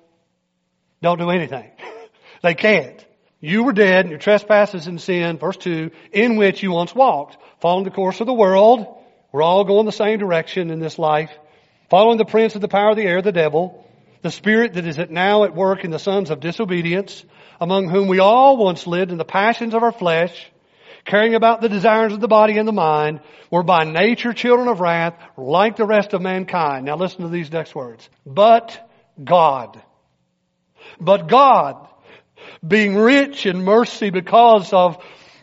don't 1.01 1.19
do 1.19 1.31
anything. 1.31 1.71
they 2.43 2.55
can't. 2.55 3.03
You 3.41 3.65
were 3.65 3.73
dead 3.73 4.05
in 4.05 4.11
your 4.11 4.21
trespasses 4.21 4.87
and 4.87 5.01
sin, 5.01 5.39
verse 5.39 5.57
2, 5.57 5.93
in 6.13 6.37
which 6.37 6.63
you 6.63 6.73
once 6.73 6.95
walked, 6.95 7.39
following 7.61 7.85
the 7.85 7.91
course 7.91 8.21
of 8.21 8.27
the 8.27 8.35
world. 8.35 9.01
We're 9.35 9.43
all 9.43 9.65
going 9.65 9.85
the 9.85 9.91
same 9.91 10.21
direction 10.21 10.71
in 10.71 10.79
this 10.79 10.97
life. 10.97 11.37
Following 11.91 12.19
the 12.19 12.25
prince 12.25 12.55
of 12.55 12.61
the 12.61 12.69
power 12.69 12.91
of 12.91 12.97
the 12.97 13.03
air, 13.03 13.21
the 13.21 13.33
devil, 13.33 13.85
the 14.23 14.31
spirit 14.31 14.75
that 14.75 14.87
is 14.87 14.97
at 15.01 15.11
now 15.11 15.43
at 15.43 15.57
work 15.57 15.85
in 15.85 15.91
the 15.91 15.99
sons 15.99 16.31
of 16.31 16.39
disobedience, 16.39 17.25
among 17.61 17.89
whom 17.89 18.07
we 18.07 18.21
all 18.21 18.57
once 18.57 18.87
lived 18.87 19.11
in 19.11 19.19
the 19.19 19.25
passions 19.25 19.75
of 19.75 19.83
our 19.83 19.91
flesh, 19.91 20.53
carrying 21.05 21.35
about 21.35 21.61
the 21.61 21.69
desires 21.69 22.13
of 22.13 22.21
the 22.21 22.29
body 22.29 22.59
and 22.59 22.69
the 22.69 22.73
mind, 22.73 23.23
were 23.51 23.65
by 23.65 23.83
nature 23.83 24.33
children 24.33 24.69
of 24.69 24.79
wrath, 24.79 25.15
like 25.37 25.75
the 25.75 25.85
rest 25.85 26.13
of 26.13 26.23
mankind. 26.23 26.87
Now 26.87 26.95
listen 26.95 27.23
to 27.23 27.29
these 27.29 27.51
next 27.51 27.75
words. 27.75 28.09
But 28.25 28.89
God. 29.25 29.83
But 31.01 31.27
God, 31.27 31.89
being 32.65 32.95
rich 32.95 33.47
in 33.47 33.65
mercy 33.65 34.11
because 34.11 34.73
of 34.73 35.05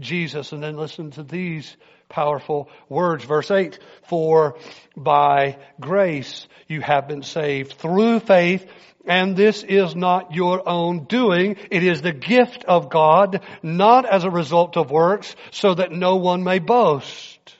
Jesus. 0.00 0.52
And 0.52 0.62
then 0.62 0.76
listen 0.76 1.10
to 1.12 1.22
these 1.22 1.76
powerful 2.08 2.68
words. 2.88 3.24
Verse 3.24 3.50
8, 3.50 3.78
for 4.08 4.56
by 4.96 5.58
grace 5.80 6.48
you 6.66 6.80
have 6.80 7.06
been 7.06 7.22
saved 7.22 7.74
through 7.74 8.20
faith 8.20 8.66
and 9.06 9.36
this 9.36 9.62
is 9.62 9.96
not 9.96 10.34
your 10.34 10.68
own 10.68 11.04
doing. 11.04 11.56
It 11.70 11.82
is 11.82 12.02
the 12.02 12.12
gift 12.12 12.64
of 12.64 12.90
God, 12.90 13.42
not 13.62 14.06
as 14.06 14.24
a 14.24 14.30
result 14.30 14.76
of 14.76 14.90
works, 14.90 15.34
so 15.50 15.74
that 15.74 15.92
no 15.92 16.16
one 16.16 16.44
may 16.44 16.58
boast. 16.58 17.56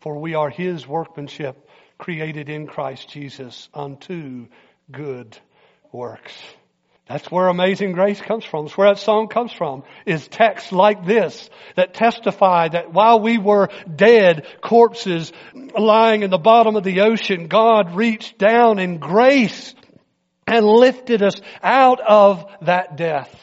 For 0.00 0.18
we 0.18 0.34
are 0.34 0.50
His 0.50 0.86
workmanship, 0.86 1.68
created 1.98 2.48
in 2.48 2.66
Christ 2.66 3.08
Jesus 3.10 3.68
unto 3.74 4.48
good 4.90 5.38
works. 5.92 6.32
That's 7.08 7.30
where 7.30 7.48
amazing 7.48 7.92
grace 7.92 8.20
comes 8.20 8.44
from. 8.44 8.66
That's 8.66 8.78
where 8.78 8.88
that 8.88 9.00
song 9.00 9.26
comes 9.28 9.52
from. 9.52 9.82
Is 10.06 10.28
texts 10.28 10.70
like 10.70 11.04
this 11.04 11.50
that 11.74 11.94
testify 11.94 12.68
that 12.68 12.92
while 12.92 13.20
we 13.20 13.38
were 13.38 13.68
dead 13.92 14.46
corpses 14.60 15.32
lying 15.76 16.22
in 16.22 16.30
the 16.30 16.38
bottom 16.38 16.76
of 16.76 16.84
the 16.84 17.00
ocean, 17.00 17.48
God 17.48 17.96
reached 17.96 18.38
down 18.38 18.78
in 18.78 18.98
grace 18.98 19.74
and 20.46 20.64
lifted 20.64 21.22
us 21.22 21.40
out 21.62 22.00
of 22.00 22.46
that 22.62 22.96
death 22.96 23.34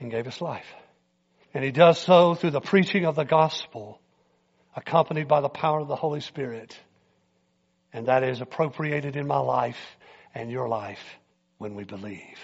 and 0.00 0.10
gave 0.10 0.26
us 0.26 0.40
life. 0.40 0.66
And 1.52 1.62
he 1.62 1.70
does 1.70 1.98
so 1.98 2.34
through 2.34 2.52
the 2.52 2.60
preaching 2.60 3.04
of 3.04 3.14
the 3.14 3.24
gospel, 3.24 4.00
accompanied 4.74 5.28
by 5.28 5.42
the 5.42 5.48
power 5.48 5.80
of 5.80 5.88
the 5.88 5.96
Holy 5.96 6.20
Spirit. 6.20 6.78
And 7.92 8.06
that 8.06 8.22
is 8.22 8.40
appropriated 8.40 9.16
in 9.16 9.26
my 9.26 9.38
life 9.38 9.80
and 10.34 10.50
your 10.50 10.68
life 10.68 11.02
when 11.58 11.74
we 11.74 11.84
believe, 11.84 12.38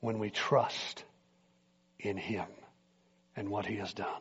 when 0.00 0.18
we 0.18 0.30
trust 0.30 1.04
in 1.98 2.16
him 2.16 2.46
and 3.36 3.48
what 3.48 3.64
he 3.64 3.76
has 3.76 3.92
done. 3.94 4.20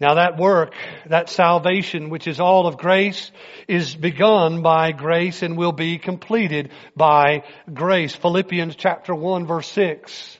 Now 0.00 0.14
that 0.14 0.38
work, 0.38 0.72
that 1.06 1.28
salvation, 1.28 2.08
which 2.08 2.26
is 2.26 2.40
all 2.40 2.66
of 2.66 2.78
grace, 2.78 3.30
is 3.68 3.94
begun 3.94 4.62
by 4.62 4.92
grace 4.92 5.42
and 5.42 5.58
will 5.58 5.72
be 5.72 5.98
completed 5.98 6.70
by 6.96 7.42
grace. 7.72 8.16
Philippians 8.16 8.76
chapter 8.76 9.14
1 9.14 9.46
verse 9.46 9.68
6. 9.68 10.38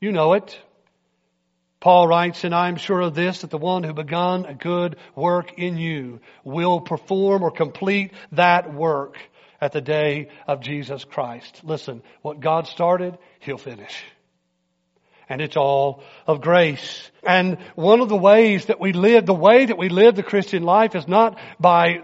You 0.00 0.12
know 0.12 0.34
it. 0.34 0.60
Paul 1.80 2.06
writes, 2.06 2.44
and 2.44 2.54
I 2.54 2.68
am 2.68 2.76
sure 2.76 3.00
of 3.00 3.14
this, 3.14 3.40
that 3.40 3.50
the 3.50 3.56
one 3.56 3.84
who 3.84 3.94
begun 3.94 4.44
a 4.44 4.54
good 4.54 4.96
work 5.14 5.58
in 5.58 5.78
you 5.78 6.20
will 6.44 6.80
perform 6.80 7.42
or 7.42 7.52
complete 7.52 8.12
that 8.32 8.74
work 8.74 9.16
at 9.60 9.72
the 9.72 9.80
day 9.80 10.28
of 10.46 10.60
Jesus 10.60 11.04
Christ. 11.04 11.62
Listen, 11.64 12.02
what 12.22 12.40
God 12.40 12.66
started, 12.66 13.18
He'll 13.40 13.58
finish 13.58 14.04
and 15.28 15.40
it's 15.40 15.56
all 15.56 16.02
of 16.26 16.40
grace. 16.40 17.10
And 17.22 17.58
one 17.74 18.00
of 18.00 18.08
the 18.08 18.16
ways 18.16 18.66
that 18.66 18.80
we 18.80 18.92
live, 18.92 19.26
the 19.26 19.34
way 19.34 19.66
that 19.66 19.78
we 19.78 19.88
live 19.88 20.16
the 20.16 20.22
Christian 20.22 20.62
life 20.62 20.94
is 20.94 21.06
not 21.06 21.38
by 21.60 22.00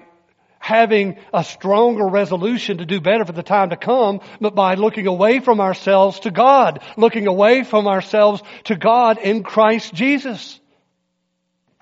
having 0.59 1.19
a 1.33 1.45
stronger 1.45 2.07
resolution 2.07 2.79
to 2.79 2.87
do 2.87 3.01
better 3.01 3.25
for 3.25 3.33
the 3.33 3.43
time 3.43 3.71
to 3.71 3.77
come, 3.77 4.21
but 4.41 4.55
by 4.55 4.75
looking 4.75 5.07
away 5.07 5.41
from 5.41 5.61
ourselves 5.61 6.21
to 6.21 6.31
God, 6.31 6.83
looking 6.97 7.27
away 7.27 7.65
from 7.65 7.87
ourselves 7.87 8.43
to 8.65 8.77
God 8.77 9.19
in 9.19 9.43
Christ 9.43 9.93
Jesus. 9.93 10.59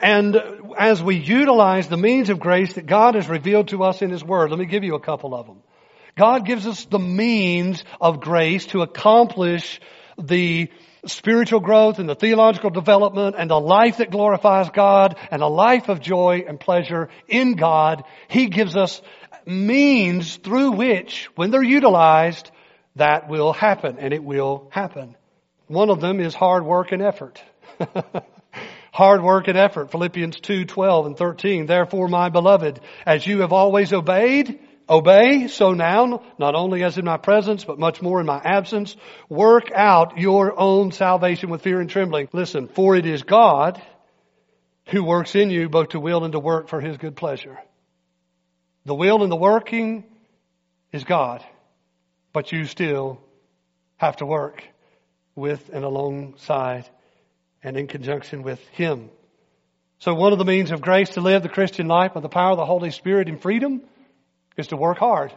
And 0.03 0.37
as 0.77 1.01
we 1.01 1.17
utilize 1.17 1.88
the 1.88 1.97
means 1.97 2.29
of 2.29 2.41
grace 2.41 2.73
that 2.75 2.87
God 2.87 3.15
has 3.15 3.29
revealed 3.29 3.69
to 3.69 3.85
us 3.85 4.03
in 4.03 4.11
His 4.11 4.25
Word, 4.25 4.51
let 4.51 4.59
me 4.59 4.67
give 4.67 4.83
you 4.83 4.97
a 4.97 5.01
couple 5.01 5.33
of 5.33 5.47
them. 5.47 5.62
God 6.17 6.45
gives 6.45 6.67
us 6.67 6.85
the 6.85 6.99
means 6.99 7.85
of 8.01 8.21
grace 8.21 8.67
to 8.67 8.83
accomplish 8.83 9.81
the 10.19 10.69
spiritual 11.07 11.61
growth 11.61 12.01
and 12.01 12.09
the 12.09 12.17
theological 12.17 12.71
development 12.71 13.37
and 13.38 13.51
a 13.51 13.57
life 13.57 13.99
that 13.99 14.11
glorifies 14.11 14.71
God 14.71 15.17
and 15.31 15.41
a 15.41 15.47
life 15.47 15.88
of 15.88 16.01
joy 16.01 16.45
and 16.47 16.59
pleasure 16.59 17.09
in 17.29 17.55
God, 17.55 18.03
He 18.29 18.49
gives 18.49 18.77
us 18.77 19.01
means 19.47 20.37
through 20.37 20.73
which, 20.73 21.29
when 21.37 21.51
they're 21.53 21.62
utilized, 21.62 22.51
that 22.97 23.29
will 23.29 23.53
happen 23.53 23.99
and 23.99 24.12
it 24.12 24.23
will 24.23 24.69
happen. 24.71 25.17
One 25.69 25.91
of 25.91 26.01
them 26.01 26.21
is 26.21 26.35
hard 26.35 26.65
work 26.65 26.91
and 26.91 27.03
effort. 27.03 27.41
hard 28.92 29.22
work 29.22 29.48
and 29.48 29.59
effort. 29.59 29.90
Philippians 29.90 30.38
2, 30.38 30.66
12 30.66 31.07
and 31.07 31.16
13. 31.16 31.66
Therefore, 31.66 32.07
my 32.07 32.28
beloved, 32.28 32.81
as 33.05 33.26
you 33.26 33.40
have 33.40 33.52
always 33.52 33.92
obeyed, 33.92 34.61
Obey, 34.88 35.46
so 35.46 35.72
now, 35.72 36.22
not 36.38 36.55
only 36.55 36.83
as 36.83 36.98
in 36.98 37.05
my 37.05 37.16
presence, 37.16 37.64
but 37.64 37.78
much 37.78 38.02
more 38.02 38.20
in 38.20 38.26
my 38.26 38.40
absence, 38.44 38.96
work 39.28 39.70
out 39.72 40.18
your 40.18 40.59
own 40.59 40.90
salvation 40.90 41.50
with 41.50 41.62
fear 41.62 41.81
and 41.81 41.88
trembling. 41.88 42.28
Listen, 42.33 42.66
for 42.68 42.96
it 42.96 43.07
is 43.07 43.22
God 43.22 43.81
who 44.88 45.05
works 45.05 45.35
in 45.35 45.50
you 45.50 45.68
both 45.68 45.90
to 45.90 46.00
will 46.00 46.24
and 46.24 46.33
to 46.33 46.40
work 46.40 46.68
for 46.68 46.81
his 46.81 46.98
good 46.98 47.16
pleasure. 47.16 47.59
The 48.85 48.94
will 48.94 49.22
and 49.22 49.31
the 49.31 49.37
working 49.37 50.05
is 50.92 51.05
God, 51.05 51.42
but 52.33 52.50
you 52.50 52.64
still 52.64 53.20
have 53.96 54.16
to 54.16 54.26
work 54.26 54.64
with 55.37 55.70
and 55.72 55.85
alongside 55.85 56.88
and 57.62 57.77
in 57.77 57.87
conjunction 57.87 58.42
with 58.42 58.61
him. 58.68 59.11
So 59.98 60.14
one 60.14 60.33
of 60.33 60.38
the 60.38 60.44
means 60.44 60.70
of 60.70 60.81
grace 60.81 61.11
to 61.11 61.20
live 61.20 61.42
the 61.42 61.48
Christian 61.48 61.87
life 61.87 62.14
by 62.14 62.20
the 62.20 62.29
power 62.29 62.51
of 62.51 62.57
the 62.57 62.66
Holy 62.66 62.90
Spirit 62.90 63.29
in 63.29 63.38
freedom 63.38 63.83
is 64.57 64.68
to 64.68 64.77
work 64.77 64.98
hard 64.98 65.33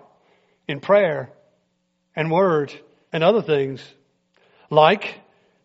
in 0.68 0.80
prayer 0.80 1.32
and 2.16 2.32
word 2.32 2.74
and 3.14 3.24
other 3.24 3.42
things 3.42 3.84
like 4.70 5.20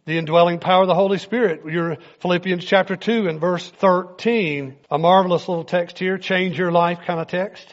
the 0.04 0.18
indwelling 0.18 0.58
power 0.58 0.82
of 0.82 0.88
the 0.88 0.94
Holy 0.94 1.18
Spirit. 1.18 1.64
Your 1.64 1.96
Philippians 2.20 2.64
chapter 2.64 2.96
2 2.96 3.28
and 3.28 3.40
verse 3.40 3.68
13. 3.70 4.76
A 4.90 4.98
marvelous 4.98 5.48
little 5.48 5.64
text 5.64 5.98
here, 5.98 6.18
change 6.18 6.58
your 6.58 6.72
life 6.72 7.00
kind 7.06 7.20
of 7.20 7.28
text. 7.28 7.66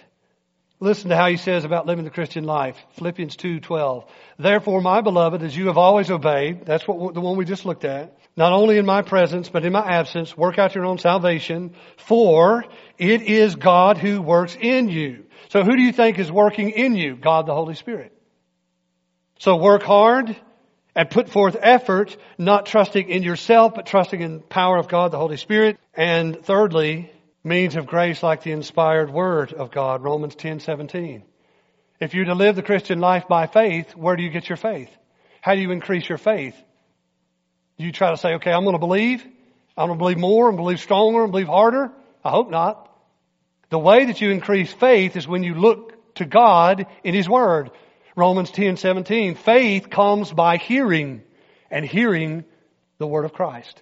Listen 0.79 1.09
to 1.09 1.15
how 1.15 1.27
he 1.27 1.37
says 1.37 1.65
about 1.65 1.87
living 1.87 2.05
the 2.05 2.11
Christian 2.11 2.43
life. 2.43 2.77
Philippians 2.91 3.35
2:12. 3.35 4.05
Therefore, 4.37 4.79
my 4.79 5.01
beloved, 5.01 5.41
as 5.41 5.57
you 5.57 5.67
have 5.67 5.77
always 5.77 6.11
obeyed, 6.11 6.65
that's 6.65 6.87
what 6.87 7.15
the 7.15 7.21
one 7.21 7.35
we 7.35 7.45
just 7.45 7.65
looked 7.65 7.83
at, 7.83 8.15
not 8.37 8.53
only 8.53 8.77
in 8.77 8.85
my 8.85 9.01
presence, 9.01 9.49
but 9.49 9.65
in 9.65 9.73
my 9.73 9.85
absence, 9.85 10.37
work 10.37 10.59
out 10.59 10.75
your 10.75 10.85
own 10.85 10.99
salvation, 10.99 11.73
for 11.97 12.63
it 12.97 13.23
is 13.23 13.55
God 13.55 13.97
who 13.97 14.21
works 14.21 14.55
in 14.59 14.89
you. 14.89 15.25
So 15.49 15.63
who 15.63 15.75
do 15.75 15.81
you 15.81 15.91
think 15.91 16.19
is 16.19 16.31
working 16.31 16.69
in 16.69 16.95
you? 16.95 17.15
God 17.15 17.47
the 17.47 17.55
Holy 17.55 17.73
Spirit. 17.73 18.13
So 19.39 19.55
work 19.57 19.81
hard 19.81 20.35
and 20.95 21.09
put 21.09 21.29
forth 21.29 21.57
effort, 21.59 22.15
not 22.37 22.67
trusting 22.67 23.09
in 23.09 23.23
yourself, 23.23 23.73
but 23.75 23.87
trusting 23.87 24.21
in 24.21 24.39
power 24.41 24.77
of 24.77 24.87
God 24.87 25.11
the 25.11 25.17
Holy 25.17 25.37
Spirit. 25.37 25.79
And 25.95 26.43
thirdly, 26.45 27.11
means 27.43 27.75
of 27.75 27.87
grace 27.87 28.21
like 28.21 28.43
the 28.43 28.51
inspired 28.51 29.09
word 29.09 29.51
of 29.53 29.71
God, 29.71 30.03
Romans 30.03 30.35
10, 30.35 30.59
17. 30.59 31.23
If 31.99 32.13
you're 32.13 32.25
to 32.25 32.35
live 32.35 32.55
the 32.55 32.61
Christian 32.61 32.99
life 32.99 33.27
by 33.27 33.47
faith, 33.47 33.95
where 33.95 34.15
do 34.15 34.21
you 34.21 34.29
get 34.29 34.47
your 34.47 34.57
faith? 34.57 34.89
How 35.41 35.55
do 35.55 35.61
you 35.61 35.71
increase 35.71 36.07
your 36.07 36.19
faith? 36.19 36.55
Do 37.77 37.85
you 37.85 37.91
try 37.91 38.11
to 38.11 38.17
say, 38.17 38.35
okay, 38.35 38.51
I'm 38.51 38.63
going 38.63 38.75
to 38.75 38.79
believe. 38.79 39.23
I'm 39.77 39.87
going 39.87 39.99
to 39.99 40.03
believe 40.03 40.17
more 40.17 40.47
and 40.47 40.57
believe 40.57 40.79
stronger 40.79 41.23
and 41.23 41.31
believe 41.31 41.47
harder? 41.47 41.91
I 42.23 42.29
hope 42.29 42.49
not. 42.49 42.91
The 43.69 43.77
way 43.77 44.05
that 44.05 44.21
you 44.21 44.31
increase 44.31 44.71
faith 44.73 45.15
is 45.15 45.27
when 45.27 45.43
you 45.43 45.53
look 45.53 46.15
to 46.15 46.25
God 46.25 46.87
in 47.03 47.13
His 47.13 47.29
Word. 47.29 47.71
Romans 48.15 48.49
10, 48.49 48.77
17. 48.77 49.35
Faith 49.35 49.89
comes 49.89 50.31
by 50.31 50.57
hearing 50.57 51.21
and 51.69 51.85
hearing 51.85 52.45
the 52.97 53.05
Word 53.05 53.25
of 53.25 53.33
Christ. 53.33 53.81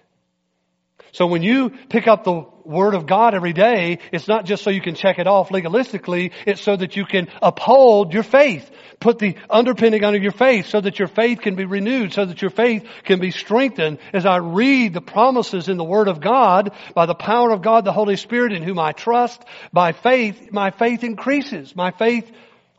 So 1.12 1.26
when 1.26 1.42
you 1.42 1.70
pick 1.88 2.06
up 2.06 2.24
the 2.24 2.44
Word 2.64 2.94
of 2.94 3.06
God 3.06 3.34
every 3.34 3.52
day, 3.52 3.98
it's 4.12 4.28
not 4.28 4.44
just 4.44 4.64
so 4.64 4.70
you 4.70 4.80
can 4.80 4.94
check 4.94 5.18
it 5.18 5.26
off 5.26 5.50
legalistically, 5.50 6.32
it's 6.46 6.60
so 6.60 6.76
that 6.76 6.96
you 6.96 7.04
can 7.04 7.28
uphold 7.40 8.12
your 8.12 8.22
faith. 8.22 8.70
Put 8.98 9.18
the 9.18 9.36
underpinning 9.48 10.04
under 10.04 10.18
your 10.18 10.32
faith 10.32 10.66
so 10.66 10.80
that 10.80 10.98
your 10.98 11.08
faith 11.08 11.40
can 11.40 11.54
be 11.54 11.64
renewed, 11.64 12.12
so 12.12 12.24
that 12.24 12.42
your 12.42 12.50
faith 12.50 12.86
can 13.04 13.20
be 13.20 13.30
strengthened. 13.30 13.98
As 14.12 14.26
I 14.26 14.38
read 14.38 14.94
the 14.94 15.00
promises 15.00 15.68
in 15.68 15.76
the 15.76 15.84
Word 15.84 16.08
of 16.08 16.20
God, 16.20 16.72
by 16.94 17.06
the 17.06 17.14
power 17.14 17.50
of 17.50 17.62
God, 17.62 17.84
the 17.84 17.92
Holy 17.92 18.16
Spirit 18.16 18.52
in 18.52 18.62
whom 18.62 18.78
I 18.78 18.92
trust, 18.92 19.42
by 19.72 19.92
faith, 19.92 20.50
my 20.50 20.70
faith 20.70 21.04
increases. 21.04 21.76
My 21.76 21.92
faith 21.92 22.30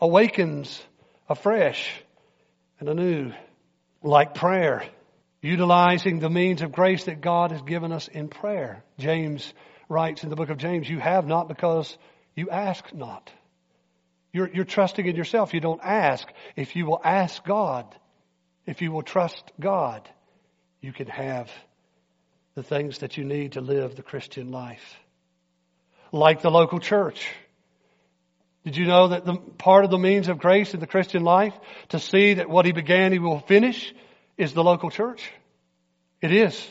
awakens 0.02 0.84
afresh 1.30 1.90
and 2.80 2.90
anew, 2.90 3.32
like 4.04 4.34
prayer 4.36 4.84
utilizing 5.48 6.20
the 6.20 6.30
means 6.30 6.62
of 6.62 6.72
grace 6.72 7.06
that 7.06 7.22
God 7.22 7.52
has 7.52 7.62
given 7.62 7.92
us 7.92 8.08
in 8.08 8.28
prayer. 8.28 8.84
James 9.00 9.54
writes 9.88 10.24
in 10.24 10.30
the 10.30 10.36
book 10.36 10.50
of 10.50 10.58
James, 10.58 10.90
you 10.90 11.00
have 11.00 11.26
not 11.26 11.48
because 11.48 11.98
you 12.36 12.50
ask 12.50 12.94
not. 12.94 13.32
You're, 14.34 14.50
you're 14.54 14.66
trusting 14.66 15.06
in 15.06 15.16
yourself. 15.16 15.54
You 15.54 15.62
don't 15.62 15.82
ask. 15.82 16.28
If 16.56 16.76
you 16.76 16.86
will 16.86 17.02
ask 17.04 17.44
God, 17.44 17.86
if 18.66 18.82
you 18.82 18.92
will 18.92 19.04
trust 19.04 19.52
God, 19.60 20.08
you 20.82 20.92
can 20.92 21.08
have 21.08 21.50
the 22.54 22.64
things 22.64 23.00
that 23.00 23.18
you 23.18 23.24
need 23.24 23.54
to 23.54 23.62
live 23.62 23.96
the 23.96 24.04
Christian 24.04 24.52
life. 24.52 24.98
Like 26.12 26.42
the 26.42 26.52
local 26.52 26.80
church. 26.80 27.28
Did 28.66 28.76
you 28.76 28.86
know 28.86 29.10
that 29.10 29.26
the 29.26 29.38
part 29.38 29.86
of 29.86 29.92
the 29.92 29.98
means 29.98 30.28
of 30.28 30.40
grace 30.40 30.74
in 30.74 30.82
the 30.82 30.88
Christian 30.88 31.24
life 31.24 31.54
to 31.90 32.00
see 32.00 32.34
that 32.34 32.50
what 32.50 32.66
he 32.66 32.74
began 32.74 33.14
he 33.14 33.20
will 33.20 33.40
finish 33.40 33.94
is 34.38 34.54
the 34.54 34.64
local 34.64 34.90
church. 34.90 35.32
It 36.22 36.32
is. 36.32 36.68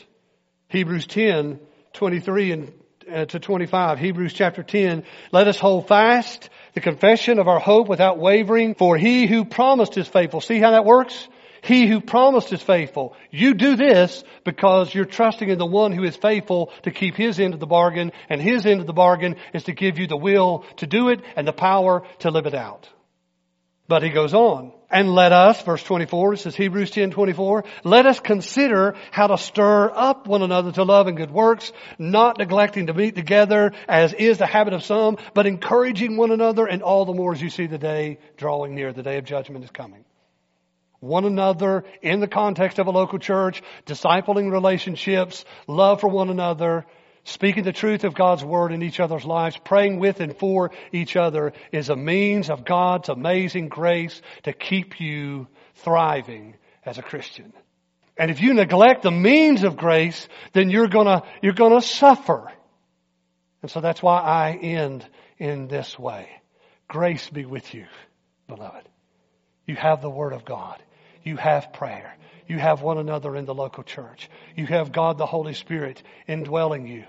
Hebrews 0.69 1.07
10, 1.07 1.59
23 1.93 2.51
and 2.51 2.73
uh, 3.11 3.25
to 3.25 3.39
25. 3.39 3.99
Hebrews 3.99 4.33
chapter 4.33 4.63
10. 4.63 5.03
Let 5.31 5.47
us 5.47 5.57
hold 5.57 5.87
fast 5.87 6.49
the 6.73 6.81
confession 6.81 7.39
of 7.39 7.47
our 7.47 7.59
hope 7.59 7.87
without 7.87 8.17
wavering, 8.17 8.75
for 8.75 8.97
he 8.97 9.27
who 9.27 9.45
promised 9.45 9.97
is 9.97 10.07
faithful. 10.07 10.41
See 10.41 10.59
how 10.59 10.71
that 10.71 10.85
works? 10.85 11.27
He 11.61 11.87
who 11.87 12.01
promised 12.01 12.53
is 12.53 12.61
faithful. 12.61 13.15
You 13.31 13.53
do 13.53 13.75
this 13.75 14.23
because 14.43 14.93
you're 14.93 15.05
trusting 15.05 15.49
in 15.49 15.57
the 15.57 15.65
one 15.65 15.91
who 15.91 16.03
is 16.03 16.15
faithful 16.15 16.71
to 16.83 16.91
keep 16.91 17.15
his 17.15 17.39
end 17.39 17.53
of 17.53 17.59
the 17.59 17.65
bargain, 17.65 18.11
and 18.29 18.41
his 18.41 18.65
end 18.65 18.81
of 18.81 18.87
the 18.87 18.93
bargain 18.93 19.37
is 19.53 19.63
to 19.63 19.73
give 19.73 19.97
you 19.97 20.07
the 20.07 20.17
will 20.17 20.65
to 20.77 20.87
do 20.87 21.09
it 21.09 21.21
and 21.35 21.47
the 21.47 21.53
power 21.53 22.03
to 22.19 22.31
live 22.31 22.45
it 22.45 22.53
out. 22.53 22.89
But 23.87 24.03
he 24.03 24.09
goes 24.09 24.33
on. 24.33 24.73
And 24.89 25.13
let 25.13 25.33
us, 25.33 25.61
verse 25.61 25.83
24, 25.83 26.33
it 26.33 26.37
says 26.37 26.55
Hebrews 26.55 26.91
10, 26.91 27.11
24, 27.11 27.65
let 27.83 28.05
us 28.05 28.21
consider 28.21 28.95
how 29.11 29.27
to 29.27 29.37
stir 29.37 29.91
up 29.93 30.27
one 30.27 30.41
another 30.41 30.71
to 30.71 30.83
love 30.83 31.07
and 31.07 31.17
good 31.17 31.31
works, 31.31 31.73
not 31.99 32.37
neglecting 32.37 32.87
to 32.87 32.93
meet 32.93 33.15
together 33.15 33.73
as 33.87 34.13
is 34.13 34.37
the 34.37 34.45
habit 34.45 34.73
of 34.73 34.83
some, 34.83 35.17
but 35.33 35.45
encouraging 35.45 36.15
one 36.15 36.31
another 36.31 36.65
and 36.65 36.83
all 36.83 37.03
the 37.03 37.13
more 37.13 37.33
as 37.33 37.41
you 37.41 37.49
see 37.49 37.67
the 37.67 37.77
day 37.77 38.19
drawing 38.37 38.75
near. 38.75 38.93
The 38.93 39.03
day 39.03 39.17
of 39.17 39.25
judgment 39.25 39.65
is 39.65 39.71
coming. 39.71 40.05
One 40.99 41.25
another 41.25 41.83
in 42.01 42.21
the 42.21 42.27
context 42.27 42.79
of 42.79 42.87
a 42.87 42.91
local 42.91 43.19
church, 43.19 43.61
discipling 43.85 44.51
relationships, 44.51 45.43
love 45.67 45.99
for 45.99 46.07
one 46.07 46.29
another, 46.29 46.85
Speaking 47.27 47.63
the 47.63 47.73
truth 47.73 48.05
of 48.05 48.15
God's 48.15 48.41
Word 48.41 48.71
in 48.71 48.81
each 48.81 49.01
other's 49.01 49.25
lives, 49.25 49.57
praying 49.57 49.99
with 49.99 50.21
and 50.21 50.33
for 50.33 50.71
each 50.93 51.17
other 51.17 51.51
is 51.73 51.89
a 51.89 51.95
means 51.95 52.49
of 52.49 52.63
God's 52.63 53.09
amazing 53.09 53.67
grace 53.67 54.21
to 54.43 54.53
keep 54.53 55.01
you 55.01 55.47
thriving 55.75 56.55
as 56.85 56.97
a 56.97 57.01
Christian. 57.01 57.51
And 58.15 58.31
if 58.31 58.41
you 58.41 58.53
neglect 58.53 59.01
the 59.01 59.11
means 59.11 59.63
of 59.63 59.75
grace, 59.75 60.29
then 60.53 60.69
you're 60.69 60.87
gonna, 60.87 61.23
you're 61.41 61.51
gonna 61.51 61.81
suffer. 61.81 62.49
And 63.61 63.69
so 63.69 63.81
that's 63.81 64.01
why 64.01 64.21
I 64.21 64.51
end 64.53 65.05
in 65.37 65.67
this 65.67 65.99
way. 65.99 66.29
Grace 66.87 67.29
be 67.29 67.43
with 67.43 67.73
you, 67.73 67.87
beloved. 68.47 68.87
You 69.65 69.75
have 69.75 70.01
the 70.01 70.09
Word 70.09 70.31
of 70.31 70.45
God. 70.45 70.81
You 71.25 71.35
have 71.35 71.73
prayer. 71.73 72.15
You 72.47 72.57
have 72.57 72.81
one 72.81 72.97
another 72.97 73.35
in 73.35 73.43
the 73.43 73.53
local 73.53 73.83
church. 73.83 74.29
You 74.55 74.65
have 74.67 74.93
God 74.93 75.17
the 75.17 75.25
Holy 75.25 75.53
Spirit 75.53 76.01
indwelling 76.25 76.87
you. 76.87 77.03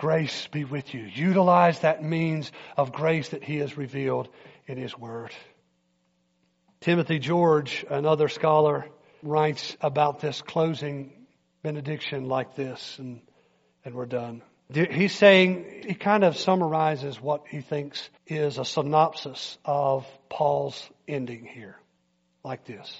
Grace 0.00 0.48
be 0.50 0.64
with 0.64 0.94
you. 0.94 1.02
Utilize 1.02 1.80
that 1.80 2.02
means 2.02 2.50
of 2.74 2.90
grace 2.90 3.28
that 3.28 3.44
He 3.44 3.58
has 3.58 3.76
revealed 3.76 4.30
in 4.66 4.78
His 4.78 4.96
Word. 4.96 5.30
Timothy 6.80 7.18
George, 7.18 7.84
another 7.90 8.28
scholar, 8.28 8.86
writes 9.22 9.76
about 9.82 10.20
this 10.20 10.40
closing 10.40 11.12
benediction 11.62 12.28
like 12.28 12.56
this, 12.56 12.98
and, 12.98 13.20
and 13.84 13.94
we're 13.94 14.06
done. 14.06 14.40
He's 14.72 15.14
saying, 15.14 15.82
he 15.86 15.92
kind 15.92 16.24
of 16.24 16.38
summarizes 16.38 17.20
what 17.20 17.42
he 17.46 17.60
thinks 17.60 18.08
is 18.26 18.56
a 18.56 18.64
synopsis 18.64 19.58
of 19.66 20.06
Paul's 20.30 20.82
ending 21.06 21.44
here, 21.44 21.76
like 22.42 22.64
this. 22.64 22.90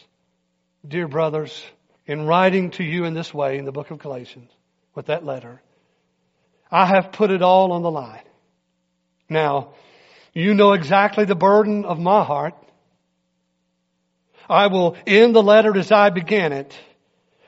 Dear 0.86 1.08
brothers, 1.08 1.64
in 2.04 2.26
writing 2.26 2.72
to 2.72 2.84
you 2.84 3.06
in 3.06 3.14
this 3.14 3.32
way 3.32 3.56
in 3.56 3.64
the 3.64 3.72
book 3.72 3.90
of 3.90 4.00
Galatians, 4.00 4.50
with 4.94 5.06
that 5.06 5.24
letter, 5.24 5.62
I 6.70 6.86
have 6.86 7.12
put 7.12 7.30
it 7.30 7.42
all 7.42 7.72
on 7.72 7.82
the 7.82 7.90
line. 7.90 8.22
Now, 9.28 9.74
you 10.32 10.54
know 10.54 10.72
exactly 10.72 11.24
the 11.24 11.34
burden 11.34 11.84
of 11.84 11.98
my 11.98 12.24
heart. 12.24 12.54
I 14.48 14.66
will 14.66 14.96
end 15.06 15.34
the 15.34 15.42
letter 15.42 15.76
as 15.76 15.92
I 15.92 16.10
began 16.10 16.52
it, 16.52 16.76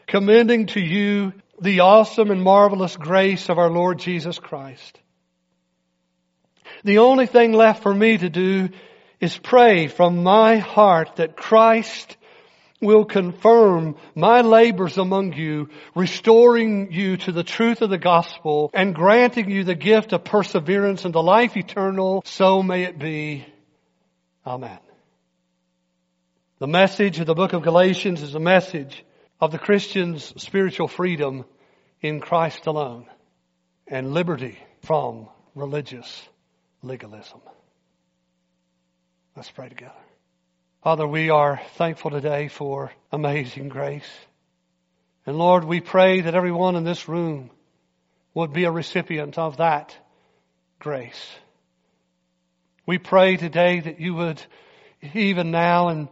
commending 0.07 0.66
to 0.66 0.81
you 0.81 1.33
the 1.61 1.81
awesome 1.81 2.31
and 2.31 2.43
marvelous 2.43 2.97
grace 2.97 3.49
of 3.49 3.59
our 3.59 3.70
Lord 3.70 3.99
Jesus 3.99 4.39
Christ. 4.39 4.99
The 6.85 6.99
only 6.99 7.27
thing 7.27 7.53
left 7.53 7.83
for 7.83 7.95
me 7.95 8.18
to 8.18 8.29
do 8.29 8.70
is 9.20 9.37
pray 9.39 9.87
from 9.87 10.25
my 10.25 10.57
heart 10.57 11.16
that 11.16 11.37
Christ 11.37 12.16
will 12.83 13.05
confirm 13.05 13.97
my 14.14 14.43
labors 14.43 14.99
among 14.99 15.33
you, 15.33 15.70
restoring 15.95 16.93
you 16.93 17.16
to 17.18 17.33
the 17.33 17.45
truth 17.45 17.80
of 17.80 17.91
the 17.91 17.99
gospel 17.99 18.70
and 18.74 18.95
granting 18.95 19.51
you 19.51 19.64
the 19.64 19.74
gift 19.74 20.12
of 20.12 20.24
perseverance 20.24 21.05
and 21.05 21.14
the 21.14 21.22
life 21.22 21.57
eternal. 21.57 22.22
So 22.26 22.62
may 22.62 22.85
it 22.85 22.99
be. 22.99 23.47
Amen. 24.47 24.78
The 26.59 26.66
message 26.66 27.18
of 27.20 27.26
the 27.26 27.35
book 27.35 27.53
of 27.55 27.62
Galatians 27.62 28.22
is 28.22 28.35
a 28.35 28.41
message 28.41 29.05
of 29.41 29.51
the 29.51 29.59
Christian's 29.59 30.33
spiritual 30.41 30.89
freedom 30.89 31.45
in 32.01 32.20
Christ 32.20 32.66
alone 32.66 33.07
and 33.87 34.12
liberty 34.12 34.59
from 34.83 35.28
religious 35.55 36.28
legalism. 36.83 37.41
Let's 39.37 39.51
pray 39.51 39.68
together. 39.68 39.93
Father, 40.83 41.07
we 41.07 41.30
are 41.30 41.61
thankful 41.76 42.11
today 42.11 42.49
for 42.49 42.91
amazing 43.12 43.68
grace. 43.68 44.11
And 45.24 45.39
Lord, 45.39 45.62
we 45.62 45.80
pray 45.80 46.22
that 46.22 46.35
everyone 46.35 46.74
in 46.74 46.83
this 46.83 47.09
room 47.09 47.51
would 48.35 48.53
be 48.53 48.64
a 48.64 48.70
recipient 48.72 49.39
of 49.39 49.59
that 49.59 49.97
grace. 50.80 51.24
We 52.85 52.99
pray 52.99 53.37
today 53.37 53.78
that 53.78 54.01
you 54.01 54.14
would, 54.14 54.43
even 55.14 55.53
now 55.53 55.87
and 55.87 56.09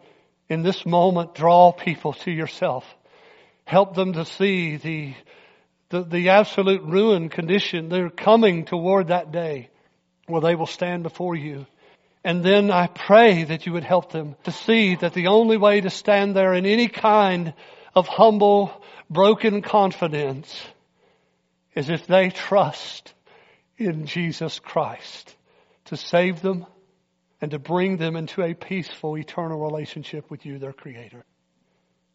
in 0.49 0.63
this 0.63 0.87
moment, 0.87 1.35
draw 1.35 1.73
people 1.73 2.13
to 2.13 2.31
yourself. 2.31 2.85
Help 3.65 3.97
them 3.97 4.13
to 4.13 4.25
see 4.25 4.77
the, 4.77 5.15
the, 5.89 6.05
the 6.05 6.29
absolute 6.29 6.83
ruin 6.83 7.29
condition. 7.29 7.89
They're 7.89 8.09
coming 8.09 8.67
toward 8.67 9.09
that 9.09 9.33
day 9.33 9.69
where 10.29 10.41
they 10.41 10.55
will 10.55 10.67
stand 10.67 11.03
before 11.03 11.35
you 11.35 11.67
and 12.23 12.45
then 12.45 12.71
I 12.71 12.87
pray 12.87 13.45
that 13.45 13.67
you 13.67 13.73
would 13.73 13.85
help 13.85 14.13
them 14.13 14.37
to 14.45 14.53
see 14.53 14.95
that 14.97 15.15
the 15.15 15.29
only 15.29 15.57
way 15.57 15.81
to 15.81 15.91
stand 15.91 16.37
there 16.37 16.53
in 16.55 16.67
any 16.67 16.89
kind 16.89 17.55
of 17.95 18.09
humble, 18.09 18.83
broken 19.09 19.63
confidence 19.63 20.55
is 21.75 21.89
if 21.89 22.07
they 22.07 22.31
trust 22.31 23.15
in 23.79 24.07
Jesus 24.07 24.59
Christ 24.59 25.35
to 25.87 25.97
save 25.97 26.43
them 26.43 26.67
and 27.41 27.53
to 27.53 27.59
bring 27.59 27.97
them 27.97 28.17
into 28.17 28.43
a 28.43 28.55
peaceful, 28.55 29.17
eternal 29.17 29.59
relationship 29.59 30.31
with 30.31 30.45
you, 30.45 30.59
their 30.59 30.75
Creator. 30.75 31.25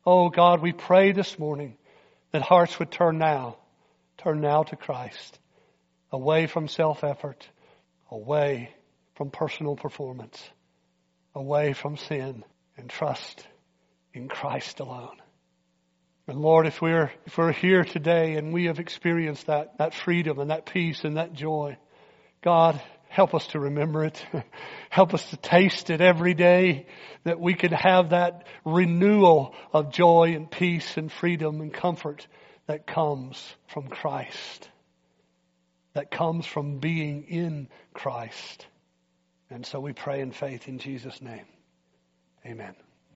Oh 0.06 0.30
God, 0.30 0.62
we 0.62 0.72
pray 0.72 1.14
this 1.14 1.40
morning 1.40 1.78
that 2.32 2.44
hearts 2.44 2.78
would 2.78 2.92
turn 2.92 3.18
now, 3.18 3.58
turn 4.20 4.40
now 4.40 4.62
to 4.64 4.76
Christ, 4.76 5.40
away 6.12 6.46
from 6.46 6.68
self-effort, 6.68 7.48
away 8.12 8.70
from 9.16 9.32
personal 9.32 9.76
performance, 9.76 10.42
away 11.34 11.74
from 11.74 11.98
sin, 11.98 12.44
and 12.78 12.90
trust 12.90 13.48
in 14.14 14.28
Christ 14.28 14.80
alone. 14.80 15.18
And 16.28 16.40
Lord, 16.40 16.66
if 16.66 16.82
we're, 16.82 17.12
if 17.26 17.38
we're 17.38 17.52
here 17.52 17.84
today 17.84 18.36
and 18.36 18.52
we 18.52 18.66
have 18.66 18.80
experienced 18.80 19.48
that, 19.48 19.78
that 19.78 19.94
freedom 19.94 20.40
and 20.40 20.50
that 20.50 20.66
peace 20.66 21.04
and 21.04 21.18
that 21.18 21.34
joy, 21.34 21.78
God, 22.42 22.82
help 23.10 23.34
us 23.34 23.48
to 23.48 23.60
remember 23.60 24.06
it. 24.06 24.26
help 24.90 25.14
us 25.14 25.30
to 25.30 25.38
taste 25.38 25.90
it 25.90 26.02
every 26.02 26.34
day 26.34 26.88
that 27.24 27.40
we 27.40 27.54
can 27.54 27.72
have 27.72 28.10
that 28.10 28.46
renewal 28.66 29.54
of 29.72 29.94
joy 29.94 30.34
and 30.36 30.50
peace 30.50 30.98
and 30.98 31.12
freedom 31.12 31.62
and 31.62 31.74
comfort 31.74 32.28
that 32.68 32.88
comes 32.88 33.56
from 33.68 33.88
Christ. 33.88 34.70
That 35.94 36.12
comes 36.12 36.46
from 36.46 36.80
being 36.80 37.24
in 37.24 37.70
Christ. 37.94 38.66
And 39.50 39.66
so 39.66 39.80
we 39.80 39.94
pray 39.94 40.22
in 40.22 40.32
faith 40.32 40.68
in 40.68 40.80
Jesus' 40.80 41.22
name. 41.22 41.46
Amen. 42.46 42.76